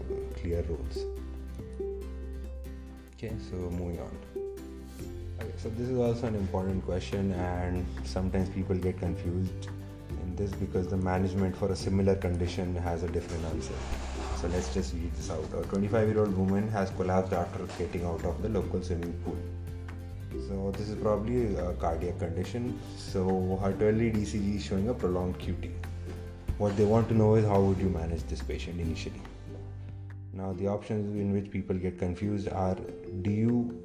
clear 0.40 0.64
roles. 0.68 0.98
Okay, 3.16 3.32
so 3.50 3.56
moving 3.56 4.00
on. 4.00 4.16
Okay, 5.40 5.52
so 5.56 5.68
this 5.70 5.88
is 5.88 5.98
also 5.98 6.26
an 6.26 6.34
important 6.34 6.84
question, 6.84 7.32
and 7.32 7.86
sometimes 8.04 8.48
people 8.48 8.76
get 8.76 8.98
confused 8.98 9.68
in 10.10 10.36
this 10.36 10.50
because 10.52 10.88
the 10.88 10.96
management 10.96 11.56
for 11.56 11.70
a 11.70 11.76
similar 11.76 12.16
condition 12.16 12.74
has 12.76 13.02
a 13.02 13.08
different 13.08 13.44
answer. 13.46 13.74
So 14.40 14.48
let's 14.48 14.74
just 14.74 14.94
read 14.94 15.14
this 15.14 15.30
out. 15.30 15.44
A 15.56 15.62
25 15.68 16.08
year 16.08 16.20
old 16.20 16.36
woman 16.36 16.68
has 16.70 16.90
collapsed 16.90 17.32
after 17.32 17.64
getting 17.78 18.04
out 18.04 18.24
of 18.24 18.42
the 18.42 18.48
local 18.48 18.82
swimming 18.82 19.12
pool. 19.24 19.38
So 20.52 20.70
this 20.76 20.90
is 20.90 20.96
probably 20.96 21.56
a 21.56 21.72
cardiac 21.72 22.18
condition. 22.18 22.78
So 22.98 23.58
her 23.62 23.72
12 23.72 23.96
lead 23.96 24.14
ECG 24.16 24.56
is 24.56 24.64
showing 24.64 24.90
a 24.90 24.94
prolonged 24.94 25.38
QT. 25.38 25.70
What 26.58 26.76
they 26.76 26.84
want 26.84 27.08
to 27.08 27.14
know 27.14 27.36
is 27.36 27.46
how 27.46 27.60
would 27.60 27.78
you 27.78 27.88
manage 27.88 28.22
this 28.24 28.42
patient 28.42 28.78
initially. 28.78 29.22
Now 30.34 30.52
the 30.52 30.68
options 30.68 31.16
in 31.16 31.32
which 31.32 31.50
people 31.50 31.76
get 31.76 31.98
confused 31.98 32.50
are: 32.50 32.76
Do 33.22 33.30
you 33.30 33.82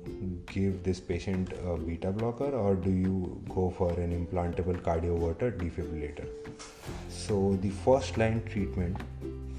give 0.48 0.84
this 0.84 1.00
patient 1.00 1.54
a 1.66 1.78
beta 1.78 2.12
blocker 2.12 2.52
or 2.66 2.76
do 2.76 2.92
you 2.92 3.42
go 3.56 3.70
for 3.78 3.90
an 3.94 4.12
implantable 4.20 4.82
cardioverter 4.90 5.52
defibrillator? 5.64 6.28
So 7.10 7.58
the 7.62 7.70
first 7.88 8.18
line 8.18 8.44
treatment 8.52 8.98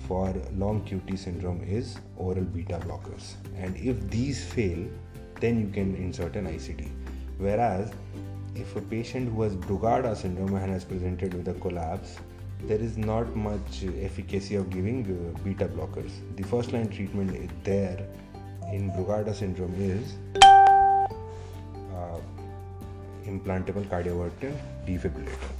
for 0.06 0.34
long 0.56 0.82
QT 0.82 1.18
syndrome 1.18 1.62
is 1.64 1.98
oral 2.16 2.44
beta 2.44 2.80
blockers, 2.86 3.34
and 3.56 3.76
if 3.76 4.08
these 4.10 4.44
fail, 4.44 4.88
then 5.40 5.60
you 5.60 5.68
can 5.68 5.94
insert 5.96 6.36
an 6.36 6.46
ICD. 6.46 6.90
Whereas, 7.38 7.92
if 8.54 8.74
a 8.76 8.80
patient 8.80 9.32
who 9.32 9.42
has 9.42 9.54
Brugada 9.54 10.16
syndrome 10.16 10.54
and 10.54 10.72
has 10.72 10.84
presented 10.84 11.34
with 11.34 11.48
a 11.48 11.54
collapse, 11.54 12.18
there 12.64 12.78
is 12.78 12.98
not 12.98 13.36
much 13.36 13.84
efficacy 14.00 14.56
of 14.56 14.68
giving 14.70 15.04
uh, 15.04 15.38
beta 15.44 15.66
blockers. 15.66 16.10
The 16.36 16.42
first 16.42 16.72
line 16.72 16.88
treatment 16.88 17.50
there 17.62 18.04
in 18.72 18.90
Brugada 18.90 19.34
syndrome 19.34 19.74
is 19.78 20.14
uh, 20.42 22.18
implantable 23.26 23.84
cardioverter 23.86 24.52
defibrillator. 24.86 25.52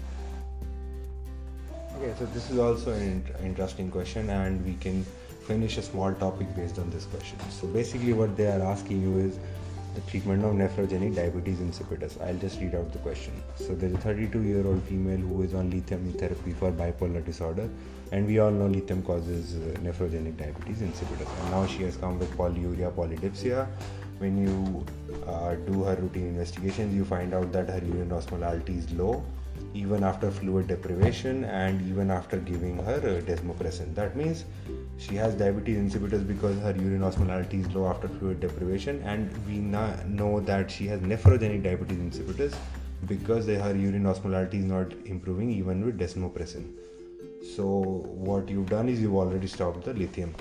Okay, 1.97 2.15
so 2.19 2.27
this 2.27 2.51
is 2.51 2.59
also 2.59 2.93
an 2.93 3.25
interesting 3.43 3.91
question, 3.91 4.31
and 4.31 4.65
we 4.65 4.75
can 4.75 5.05
finish 5.47 5.79
a 5.79 5.83
small 5.83 6.13
topic 6.15 6.55
based 6.55 6.79
on 6.79 6.91
this 6.91 7.07
question. 7.07 7.39
So 7.51 7.67
basically, 7.67 8.13
what 8.13 8.37
they 8.37 8.47
are 8.47 8.63
asking 8.63 9.03
you 9.03 9.19
is 9.19 9.39
the 9.99 10.11
treatment 10.11 10.45
of 10.45 10.53
nephrogenic 10.53 11.15
diabetes 11.15 11.59
insipidus. 11.59 12.21
I'll 12.25 12.37
just 12.37 12.61
read 12.61 12.75
out 12.75 12.93
the 12.93 12.99
question. 12.99 13.33
So 13.57 13.75
there's 13.75 13.95
a 13.95 13.99
32 13.99 14.43
year 14.43 14.67
old 14.67 14.83
female 14.85 15.19
who 15.19 15.43
is 15.43 15.55
on 15.55 15.71
lithium 15.71 16.13
therapy 16.13 16.53
for 16.53 16.71
bipolar 16.71 17.25
disorder, 17.25 17.69
and 18.13 18.27
we 18.27 18.39
all 18.39 18.51
know 18.51 18.67
lithium 18.67 19.03
causes 19.03 19.57
uh, 19.57 19.79
nephrogenic 19.81 20.37
diabetes 20.37 20.83
insipidus. 20.83 21.29
And 21.41 21.51
now 21.51 21.67
she 21.67 21.83
has 21.83 21.97
come 21.97 22.19
with 22.19 22.31
polyuria 22.37 22.93
polydipsia. 22.93 23.67
When 24.19 24.39
you 24.45 24.85
uh, 25.27 25.55
do 25.55 25.83
her 25.85 25.97
routine 25.97 26.29
investigations, 26.29 26.95
you 26.95 27.05
find 27.05 27.35
out 27.35 27.53
that 27.53 27.69
her 27.69 27.83
urine 27.85 28.11
osmolality 28.11 28.79
is 28.79 28.91
low 28.93 29.25
even 29.75 30.03
after 30.05 30.31
fluid 30.31 30.69
deprivation 30.69 31.45
and 31.45 31.81
even 31.89 32.11
after 32.11 32.39
giving 32.39 32.77
her 32.79 32.97
uh, 32.97 33.21
desmopressin. 33.31 33.95
That 33.95 34.17
means 34.17 34.45
she 34.99 35.15
has 35.17 35.35
diabetes 35.35 35.79
insipidus 35.79 36.27
because 36.27 36.59
her 36.61 36.75
urine 36.77 37.01
osmolality 37.01 37.67
is 37.67 37.75
low 37.75 37.87
after 37.87 38.09
fluid 38.09 38.41
deprivation, 38.41 39.03
and 39.03 39.31
we 39.47 39.59
know 39.59 40.41
that 40.41 40.71
she 40.71 40.87
has 40.87 41.01
nephrogenic 41.01 41.63
diabetes 41.63 41.99
insipidus 41.99 42.55
because 43.07 43.47
her 43.47 43.77
urine 43.77 44.05
osmolality 44.05 44.55
is 44.55 44.65
not 44.65 44.93
improving 45.05 45.51
even 45.51 45.85
with 45.85 45.99
desmopressin. 45.99 46.73
So, 47.55 47.67
what 48.29 48.49
you've 48.49 48.69
done 48.69 48.89
is 48.89 49.01
you've 49.01 49.15
already 49.15 49.47
stopped 49.47 49.85
the 49.85 49.95
lithium. 49.95 50.35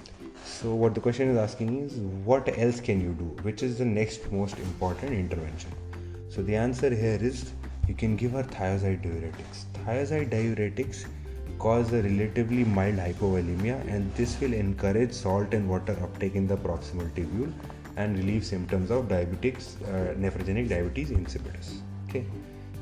So, 0.44 0.74
what 0.74 0.96
the 0.96 1.02
question 1.02 1.30
is 1.30 1.38
asking 1.38 1.78
is, 1.84 1.94
what 2.26 2.58
else 2.58 2.80
can 2.80 3.00
you 3.02 3.14
do? 3.14 3.26
Which 3.44 3.62
is 3.62 3.78
the 3.78 3.86
next 3.86 4.32
most 4.32 4.58
important 4.58 5.14
intervention? 5.14 5.72
So, 6.30 6.42
the 6.42 6.56
answer 6.56 6.90
here 6.90 7.20
is 7.22 7.52
you 7.88 7.94
can 7.94 8.16
give 8.16 8.32
her 8.34 8.44
thiazide 8.44 9.02
diuretics. 9.04 9.66
Thiazide 9.86 10.30
diuretics 10.30 11.06
cause 11.60 11.92
a 11.94 12.02
relatively 12.02 12.64
mild 12.64 12.98
hypovolemia 12.98 13.76
and 13.88 14.14
this 14.16 14.40
will 14.40 14.54
encourage 14.54 15.12
salt 15.12 15.54
and 15.54 15.68
water 15.68 15.98
uptake 16.04 16.36
in 16.36 16.48
the 16.48 16.58
proximal 16.58 17.10
tubule 17.16 17.52
and 17.96 18.18
relieve 18.18 18.46
symptoms 18.46 18.92
of 18.92 19.08
diabetics 19.08 19.76
uh, 19.88 20.14
nephrogenic 20.16 20.70
diabetes 20.70 21.10
insipidus. 21.12 21.82
Okay. 22.10 22.26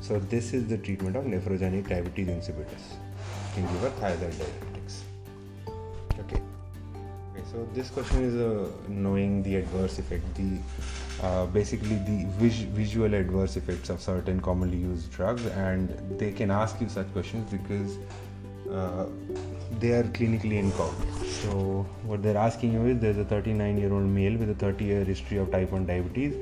So 0.00 0.18
this 0.18 0.52
is 0.52 0.66
the 0.68 0.78
treatment 0.78 1.16
of 1.16 1.24
nephrogenic 1.24 1.88
diabetes 1.88 2.28
insipidus. 2.28 2.96
You 3.56 3.62
can 3.62 3.72
give 3.72 3.80
her 3.82 3.90
thiazide 4.00 4.34
diuretics 4.34 4.75
so 7.50 7.68
this 7.74 7.90
question 7.90 8.24
is 8.24 8.34
uh, 8.34 8.70
knowing 8.88 9.42
the 9.42 9.56
adverse 9.56 9.98
effect 9.98 10.34
the 10.34 10.58
uh, 11.22 11.46
basically 11.46 11.96
the 12.10 12.24
vis- 12.38 12.68
visual 12.78 13.14
adverse 13.14 13.56
effects 13.56 13.88
of 13.88 14.00
certain 14.00 14.40
commonly 14.40 14.76
used 14.76 15.10
drugs 15.12 15.46
and 15.46 15.88
they 16.18 16.32
can 16.32 16.50
ask 16.50 16.80
you 16.80 16.88
such 16.88 17.10
questions 17.12 17.50
because 17.50 17.98
uh, 18.70 19.06
they 19.80 19.92
are 19.92 20.04
clinically 20.04 20.58
incognito. 20.58 21.24
So, 21.24 21.86
what 22.04 22.22
they're 22.22 22.36
asking 22.36 22.72
you 22.72 22.86
is 22.86 22.98
there's 22.98 23.18
a 23.18 23.24
39 23.24 23.78
year 23.78 23.92
old 23.92 24.04
male 24.04 24.36
with 24.36 24.50
a 24.50 24.54
30 24.54 24.84
year 24.84 25.04
history 25.04 25.38
of 25.38 25.50
type 25.50 25.70
1 25.70 25.86
diabetes, 25.86 26.34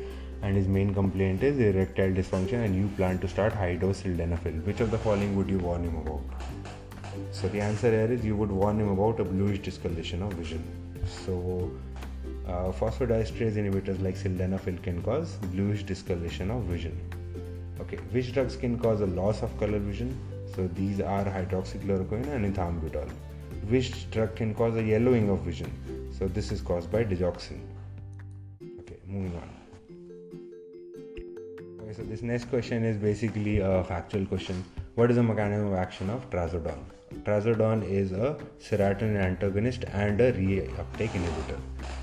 and 0.42 0.56
his 0.56 0.66
main 0.66 0.94
complaint 0.94 1.42
is 1.42 1.58
erectile 1.58 2.10
dysfunction, 2.10 2.64
and 2.64 2.74
you 2.74 2.88
plan 2.96 3.18
to 3.18 3.28
start 3.28 3.52
high 3.52 3.74
dose 3.74 4.02
sildenafil. 4.02 4.64
Which 4.64 4.80
of 4.80 4.90
the 4.90 4.98
following 4.98 5.36
would 5.36 5.48
you 5.48 5.58
warn 5.58 5.84
him 5.84 5.96
about? 5.96 6.22
So, 7.32 7.48
the 7.48 7.60
answer 7.60 7.90
here 7.90 8.12
is 8.12 8.24
you 8.24 8.36
would 8.36 8.50
warn 8.50 8.80
him 8.80 8.88
about 8.88 9.20
a 9.20 9.24
bluish 9.24 9.58
discoloration 9.58 10.22
of 10.22 10.32
vision. 10.34 10.83
So, 11.06 11.70
uh, 12.46 12.72
phosphodiesterase 12.72 13.56
inhibitors 13.56 14.02
like 14.02 14.16
sildenafil 14.16 14.82
can 14.82 15.02
cause 15.02 15.36
bluish 15.52 15.82
discoloration 15.82 16.50
of 16.50 16.62
vision. 16.64 16.98
Okay, 17.80 17.96
which 18.12 18.32
drugs 18.32 18.56
can 18.56 18.78
cause 18.78 19.00
a 19.00 19.06
loss 19.06 19.42
of 19.42 19.56
color 19.58 19.78
vision? 19.78 20.16
So 20.54 20.68
these 20.68 21.00
are 21.00 21.24
hydroxychloroquine 21.24 22.28
and 22.28 22.54
ethambutol. 22.54 23.10
Which 23.68 24.10
drug 24.10 24.36
can 24.36 24.54
cause 24.54 24.76
a 24.76 24.82
yellowing 24.82 25.28
of 25.30 25.40
vision? 25.40 25.70
So 26.16 26.28
this 26.28 26.52
is 26.52 26.60
caused 26.60 26.92
by 26.92 27.04
digoxin. 27.04 27.60
Okay, 28.80 28.98
moving 29.06 29.34
on. 29.36 29.50
Okay, 31.82 31.92
so 31.92 32.02
this 32.04 32.22
next 32.22 32.44
question 32.50 32.84
is 32.84 32.96
basically 32.96 33.58
a 33.58 33.82
factual 33.84 34.24
question. 34.26 34.64
What 34.94 35.10
is 35.10 35.16
the 35.16 35.22
mechanism 35.22 35.72
of 35.72 35.74
action 35.74 36.10
of 36.10 36.30
trazodone? 36.30 36.84
Trazodone 37.24 37.82
is 37.88 38.12
a 38.12 38.36
serotonin 38.60 39.16
antagonist 39.16 39.84
and 39.92 40.20
a 40.20 40.32
reuptake 40.32 41.10
inhibitor. 41.10 41.58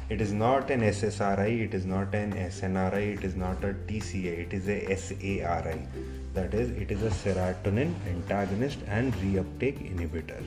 It 0.10 0.22
is 0.22 0.32
not 0.32 0.70
an 0.70 0.82
SSRI, 0.82 1.66
it 1.66 1.74
is 1.74 1.86
not 1.86 2.14
an 2.16 2.34
SNRI, 2.34 3.18
it 3.18 3.24
is 3.24 3.36
not 3.36 3.64
a 3.64 3.74
TCA, 3.74 4.40
it 4.46 4.54
is 4.54 4.68
a 4.68 4.96
SARI 4.96 5.88
that 6.34 6.54
is 6.54 6.70
it 6.72 6.92
is 6.92 7.04
a 7.04 7.10
serotonin 7.10 7.94
antagonist 8.08 8.80
and 8.88 9.14
reuptake 9.16 9.80
inhibitor. 9.94 10.44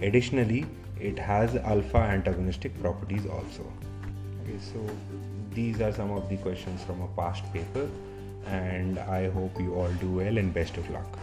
Additionally 0.00 0.66
it 1.00 1.18
has 1.18 1.56
alpha 1.56 1.98
antagonistic 1.98 2.80
properties 2.80 3.26
also. 3.26 3.70
Okay 4.42 4.58
so 4.60 4.84
these 5.56 5.80
are 5.80 5.92
some 5.92 6.10
of 6.10 6.28
the 6.28 6.36
questions 6.36 6.82
from 6.84 7.00
a 7.00 7.08
past 7.18 7.50
paper 7.52 7.88
and 8.46 8.98
i 9.18 9.28
hope 9.36 9.60
you 9.60 9.74
all 9.74 9.94
do 10.00 10.10
well 10.16 10.38
and 10.42 10.52
best 10.56 10.76
of 10.76 10.88
luck 10.90 11.18